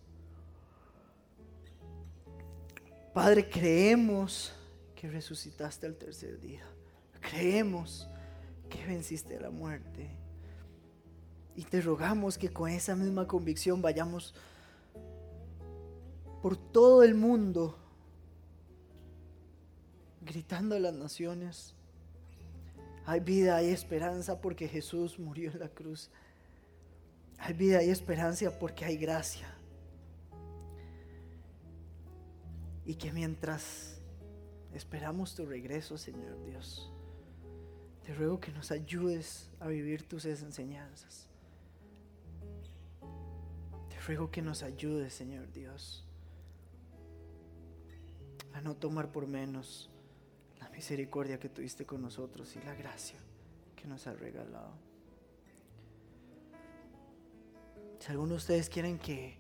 Padre, 3.14 3.50
creemos 3.50 4.54
que 4.96 5.10
resucitaste 5.10 5.86
al 5.86 5.98
tercer 5.98 6.40
día. 6.40 6.64
Creemos 7.20 8.08
que 8.70 8.86
venciste 8.86 9.38
la 9.38 9.50
muerte. 9.50 10.10
Y 11.58 11.66
te 11.66 11.82
rogamos 11.82 12.38
que 12.38 12.54
con 12.54 12.70
esa 12.70 12.96
misma 12.96 13.28
convicción 13.28 13.82
vayamos 13.82 14.34
por 16.42 16.56
todo 16.56 17.04
el 17.04 17.16
mundo 17.16 17.78
gritando 20.22 20.76
a 20.76 20.80
las 20.80 20.94
naciones. 20.94 21.76
Hay 23.06 23.20
vida, 23.20 23.58
hay 23.58 23.72
esperanza 23.72 24.40
porque 24.40 24.70
Jesús 24.70 25.20
murió 25.20 25.52
en 25.52 25.60
la 25.60 25.68
cruz. 25.68 26.10
Hay 27.46 27.54
vida 27.54 27.84
y 27.84 27.90
esperanza 27.90 28.58
porque 28.58 28.86
hay 28.86 28.96
gracia. 28.96 29.54
Y 32.86 32.96
que 32.96 33.12
mientras 33.12 34.00
esperamos 34.74 35.36
tu 35.36 35.46
regreso, 35.46 35.98
Señor 35.98 36.42
Dios, 36.46 36.90
te 38.06 38.14
ruego 38.14 38.40
que 38.40 38.54
nos 38.54 38.72
ayudes 38.72 39.50
a 39.60 39.68
vivir 39.68 40.08
tus 40.08 40.24
enseñanzas. 40.24 41.28
Te 43.90 44.00
ruego 44.08 44.32
que 44.32 44.42
nos 44.42 44.64
ayudes, 44.64 45.14
Señor 45.14 45.52
Dios, 45.52 46.06
a 48.54 48.62
no 48.62 48.74
tomar 48.78 49.12
por 49.12 49.28
menos 49.28 49.90
la 50.62 50.70
misericordia 50.70 51.40
que 51.40 51.50
tuviste 51.50 51.86
con 51.86 52.02
nosotros 52.02 52.56
y 52.56 52.62
la 52.66 52.74
gracia 52.74 53.20
que 53.76 53.86
nos 53.86 54.08
has 54.08 54.18
regalado. 54.18 54.93
Si 58.04 58.12
alguno 58.12 58.32
de 58.32 58.36
ustedes 58.36 58.68
quieren 58.68 59.00
que, 59.00 59.38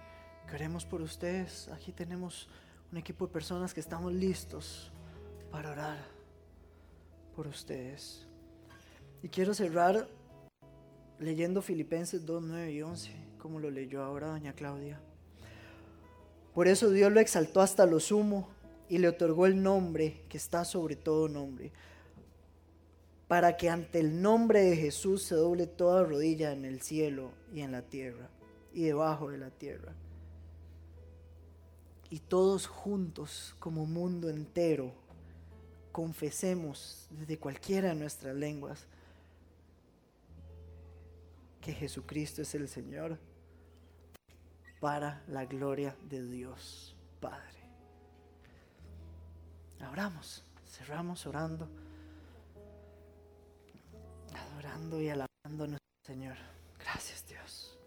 que 0.47 0.55
oremos 0.55 0.85
por 0.85 1.01
ustedes, 1.01 1.67
aquí 1.67 1.91
tenemos 1.91 2.47
un 2.93 2.97
equipo 2.97 3.27
de 3.27 3.33
personas 3.33 3.73
que 3.73 3.81
estamos 3.81 4.13
listos 4.13 4.89
para 5.51 5.71
orar 5.71 5.97
por 7.35 7.45
ustedes. 7.45 8.25
Y 9.21 9.27
quiero 9.27 9.53
cerrar 9.53 10.07
leyendo 11.19 11.61
Filipenses 11.61 12.25
2, 12.25 12.41
9 12.41 12.71
y 12.71 12.81
11, 12.81 13.11
como 13.37 13.59
lo 13.59 13.69
leyó 13.69 14.01
ahora 14.01 14.27
doña 14.27 14.53
Claudia. 14.53 15.01
Por 16.53 16.69
eso 16.69 16.89
Dios 16.89 17.11
lo 17.11 17.19
exaltó 17.19 17.59
hasta 17.59 17.85
lo 17.85 17.99
sumo 17.99 18.47
y 18.87 18.97
le 18.99 19.09
otorgó 19.09 19.45
el 19.45 19.61
nombre 19.61 20.23
que 20.29 20.37
está 20.37 20.63
sobre 20.63 20.95
todo 20.95 21.27
nombre, 21.27 21.73
para 23.27 23.57
que 23.57 23.69
ante 23.69 23.99
el 23.99 24.21
nombre 24.21 24.61
de 24.61 24.77
Jesús 24.77 25.21
se 25.23 25.35
doble 25.35 25.67
toda 25.67 26.05
rodilla 26.05 26.53
en 26.53 26.63
el 26.63 26.79
cielo 26.81 27.31
y 27.53 27.59
en 27.59 27.73
la 27.73 27.81
tierra 27.81 28.29
y 28.73 28.83
debajo 28.83 29.29
de 29.29 29.37
la 29.37 29.49
tierra. 29.49 29.93
Y 32.09 32.19
todos 32.19 32.67
juntos, 32.67 33.55
como 33.59 33.85
mundo 33.85 34.29
entero, 34.29 34.93
confesemos 35.91 37.07
desde 37.11 37.37
cualquiera 37.37 37.89
de 37.89 37.95
nuestras 37.95 38.35
lenguas 38.35 38.85
que 41.61 41.73
Jesucristo 41.73 42.41
es 42.41 42.53
el 42.55 42.67
Señor 42.67 43.17
para 44.81 45.23
la 45.27 45.45
gloria 45.45 45.95
de 46.09 46.27
Dios 46.27 46.93
Padre. 47.21 47.63
Abramos, 49.79 50.43
cerramos 50.67 51.25
orando, 51.25 51.69
adorando 54.35 55.01
y 55.01 55.09
alabando 55.09 55.63
a 55.63 55.67
nuestro 55.67 56.05
Señor. 56.05 56.35
Gracias 56.79 57.25
Dios. 57.27 57.79